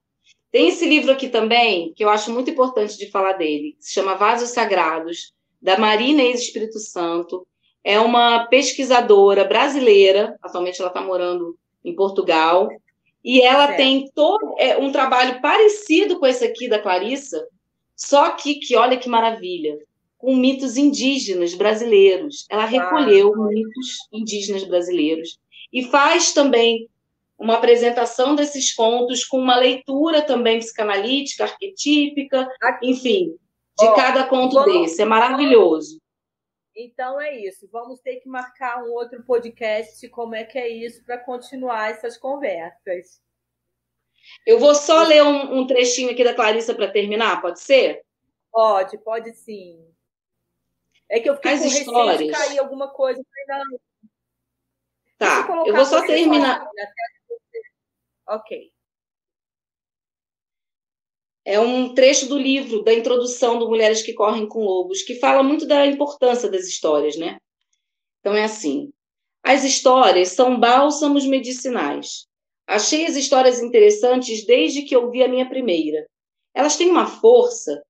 [0.50, 3.92] Tem esse livro aqui também, que eu acho muito importante de falar dele, que se
[3.92, 7.46] chama Vasos Sagrados, da Marina Ex Espírito Santo.
[7.84, 12.68] É uma pesquisadora brasileira, atualmente ela está morando em Portugal,
[13.22, 17.46] e ela tem todo é, um trabalho parecido com esse aqui da Clarissa,
[17.94, 19.78] só que, que olha que maravilha
[20.16, 22.46] com mitos indígenas brasileiros.
[22.50, 25.38] Ela recolheu ah, mitos indígenas brasileiros
[25.72, 26.88] e faz também
[27.38, 32.48] uma apresentação desses contos com uma leitura também psicanalítica, arquetípica,
[32.82, 33.36] enfim,
[33.78, 35.02] de oh, cada conto vamos, desse.
[35.02, 36.00] É maravilhoso.
[36.74, 37.68] Então é isso.
[37.70, 42.16] Vamos ter que marcar um outro podcast, como é que é isso, para continuar essas
[42.18, 43.20] conversas.
[44.44, 48.02] Eu vou só ler um, um trechinho aqui da Clarissa para terminar, pode ser?
[48.50, 49.78] Pode, pode sim.
[51.08, 52.20] É que eu fiquei As com histórias.
[52.20, 53.22] receio de cair alguma coisa.
[53.46, 53.80] Não.
[55.16, 56.68] Tá, eu, eu vou só terminar.
[58.28, 58.70] Ok.
[61.46, 65.42] É um trecho do livro, da introdução do Mulheres que Correm com Lobos, que fala
[65.42, 67.38] muito da importância das histórias, né?
[68.20, 68.90] Então é assim:
[69.42, 72.26] as histórias são bálsamos medicinais.
[72.66, 76.06] Achei as histórias interessantes desde que ouvi a minha primeira.
[76.54, 77.82] Elas têm uma força,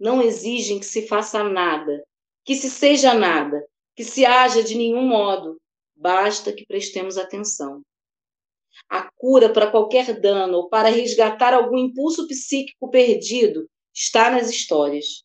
[0.00, 2.02] não exigem que se faça nada,
[2.44, 3.64] que se seja nada,
[3.94, 5.56] que se haja de nenhum modo,
[5.94, 7.80] basta que prestemos atenção.
[8.94, 15.24] A cura para qualquer dano ou para resgatar algum impulso psíquico perdido está nas histórias.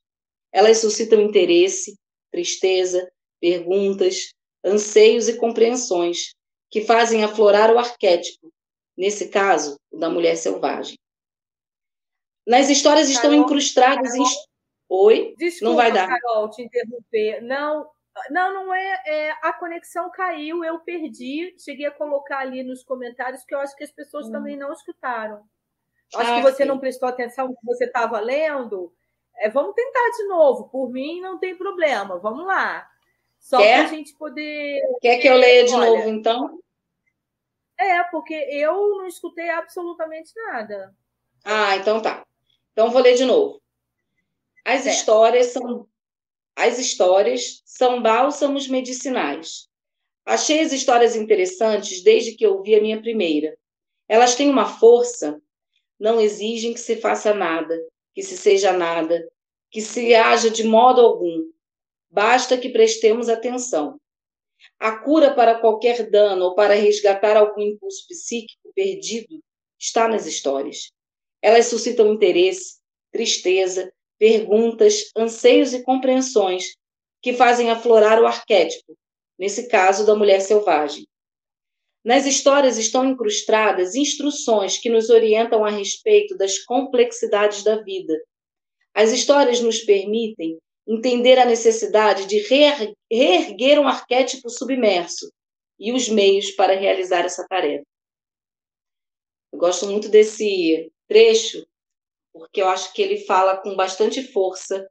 [0.51, 1.95] Elas suscitam interesse,
[2.31, 3.07] tristeza,
[3.39, 4.31] perguntas,
[4.65, 6.33] anseios e compreensões
[6.71, 8.51] que fazem aflorar o arquétipo,
[8.97, 10.97] nesse caso, o da mulher selvagem.
[12.47, 14.13] Nas histórias estão incrustadas
[14.89, 15.35] Oi?
[15.37, 16.07] Desculpa, não vai dar.
[16.07, 17.43] Carol, te interromper.
[17.43, 17.87] Não,
[18.29, 21.55] Não, não é, é, A conexão caiu, eu perdi.
[21.57, 24.31] Cheguei a colocar ali nos comentários que eu acho que as pessoas hum.
[24.31, 25.43] também não escutaram.
[26.15, 26.69] Acho ah, que você sim.
[26.69, 28.93] não prestou atenção no que você estava lendo.
[29.37, 30.69] É, vamos tentar de novo.
[30.69, 32.17] Por mim, não tem problema.
[32.17, 32.89] Vamos lá.
[33.39, 34.81] Só para a gente poder.
[35.01, 36.59] Quer que eu leia de Olha, novo, então?
[37.77, 40.93] É, porque eu não escutei absolutamente nada.
[41.43, 42.25] Ah, então tá.
[42.73, 43.61] Então vou ler de novo.
[44.65, 44.95] As certo.
[44.95, 45.87] histórias são
[46.55, 49.67] as histórias são bálsamos medicinais.
[50.25, 53.57] Achei as histórias interessantes desde que ouvi a minha primeira.
[54.07, 55.41] Elas têm uma força,
[55.99, 57.77] não exigem que se faça nada,
[58.13, 59.27] que se seja nada,
[59.71, 61.49] que se haja de modo algum.
[62.09, 63.99] Basta que prestemos atenção.
[64.79, 69.39] A cura para qualquer dano ou para resgatar algum impulso psíquico perdido
[69.77, 70.91] está nas histórias.
[71.41, 72.79] Elas suscitam interesse,
[73.11, 76.75] tristeza, perguntas, anseios e compreensões
[77.21, 78.95] que fazem aflorar o arquétipo,
[79.37, 81.07] nesse caso da mulher selvagem.
[82.03, 88.13] Nas histórias estão incrustadas instruções que nos orientam a respeito das complexidades da vida.
[88.93, 90.57] As histórias nos permitem
[90.87, 95.31] entender a necessidade de reerguer um arquétipo submerso
[95.79, 97.85] e os meios para realizar essa tarefa.
[99.51, 101.65] Eu gosto muito desse trecho
[102.39, 104.89] porque eu acho que ele fala com bastante força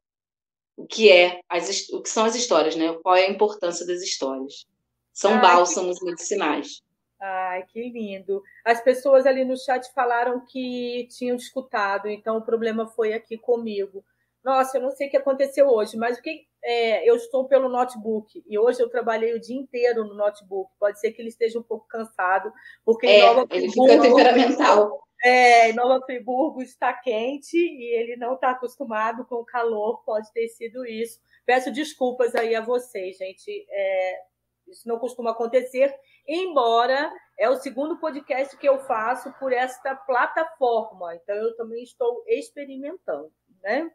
[0.77, 2.97] o que é as, o que são as histórias, né?
[3.03, 4.65] Qual é a importância das histórias?
[5.13, 6.05] São Ai, bálsamos que...
[6.05, 6.81] medicinais.
[7.21, 8.41] Ai, que lindo.
[8.65, 14.05] As pessoas ali no chat falaram que tinham escutado, então o problema foi aqui comigo.
[14.45, 17.69] Nossa, eu não sei o que aconteceu hoje, mas o que é, eu estou pelo
[17.69, 20.71] notebook e hoje eu trabalhei o dia inteiro no notebook.
[20.79, 22.53] Pode ser que ele esteja um pouco cansado,
[22.85, 25.08] porque é, ele fica temperamental.
[25.25, 30.49] É, Nova Friburgo está quente e ele não está acostumado com o calor, pode ter
[30.49, 31.21] sido isso.
[31.45, 33.67] Peço desculpas aí a vocês, gente.
[33.69, 34.21] É,
[34.69, 35.95] isso não costuma acontecer,
[36.27, 42.23] embora é o segundo podcast que eu faço por esta plataforma, então eu também estou
[42.27, 43.91] experimentando, né?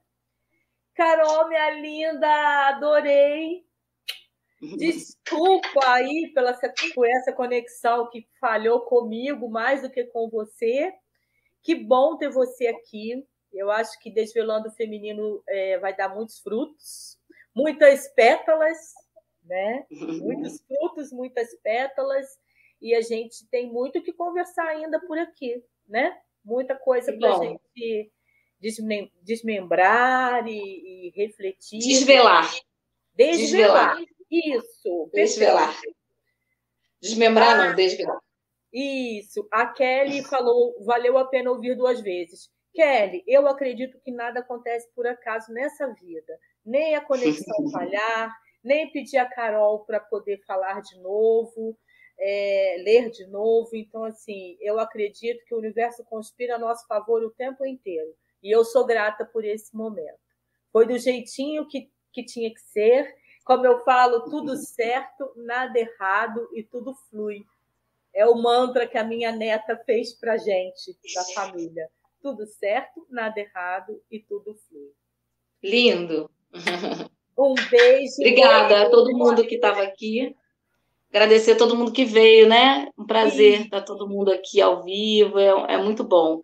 [0.96, 3.64] Carol, minha linda, adorei.
[4.78, 6.58] Desculpa aí pela
[6.96, 10.94] por essa conexão que falhou comigo mais do que com você.
[11.64, 13.26] Que bom ter você aqui.
[13.52, 17.18] Eu acho que Desvelando o Feminino é, vai dar muitos frutos,
[17.56, 18.78] muitas pétalas,
[19.44, 19.86] né?
[19.90, 22.28] Muitos frutos, muitas pétalas.
[22.82, 26.20] E a gente tem muito que conversar ainda por aqui, né?
[26.44, 28.12] Muita coisa para a gente
[29.22, 31.80] desmembrar e, e, refletir.
[31.80, 32.52] Desvelar.
[33.16, 33.98] Desvelar.
[33.98, 34.14] desvelar.
[34.30, 35.10] Isso.
[35.14, 35.82] Desvelar.
[37.02, 38.20] Desmembrar, ah, não, desvelar.
[38.74, 39.48] Isso.
[39.52, 42.50] A Kelly falou: valeu a pena ouvir duas vezes.
[42.74, 46.40] Kelly, eu acredito que nada acontece por acaso nessa vida.
[46.66, 51.78] Nem a conexão falhar, nem pedir a Carol para poder falar de novo,
[52.20, 53.70] é, ler de novo.
[53.76, 58.16] Então, assim, eu acredito que o universo conspira a nosso favor o tempo inteiro.
[58.42, 60.20] E eu sou grata por esse momento.
[60.72, 63.14] Foi do jeitinho que, que tinha que ser.
[63.46, 67.46] Como eu falo, tudo certo, nada errado e tudo flui.
[68.14, 71.90] É o mantra que a minha neta fez para gente, da família.
[72.22, 74.92] Tudo certo, nada errado e tudo flui.
[75.64, 76.30] Lindo.
[77.38, 78.16] Um beijo.
[78.20, 80.36] Obrigada a todo mundo que estava aqui.
[81.10, 82.90] Agradecer a todo mundo que veio, né?
[82.98, 83.64] Um prazer Sim.
[83.64, 85.40] estar todo mundo aqui ao vivo.
[85.40, 86.42] É, é muito bom.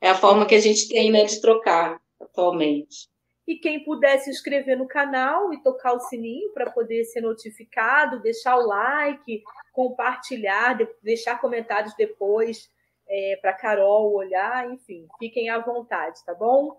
[0.00, 3.08] É a forma que a gente tem né, de trocar atualmente.
[3.52, 8.22] E quem puder se inscrever no canal e tocar o sininho para poder ser notificado,
[8.22, 9.44] deixar o like,
[9.74, 12.70] compartilhar, deixar comentários depois
[13.06, 16.78] é, para Carol olhar, enfim, fiquem à vontade, tá bom?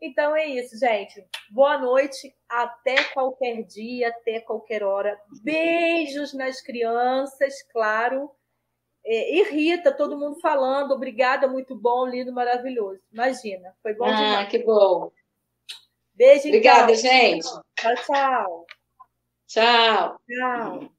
[0.00, 1.22] Então é isso, gente.
[1.50, 5.20] Boa noite, até qualquer dia, até qualquer hora.
[5.42, 8.30] Beijos nas crianças, claro.
[9.04, 13.02] É, irrita todo mundo falando, obrigada, muito bom, lindo, maravilhoso.
[13.12, 14.46] Imagina, foi bom ah, demais.
[14.46, 15.12] Ah, que bom.
[16.16, 16.96] Beijo, Obrigada, então.
[16.96, 17.46] gente.
[17.76, 18.66] Tchau, tchau.
[19.48, 20.20] Tchau.
[20.28, 20.95] Tchau.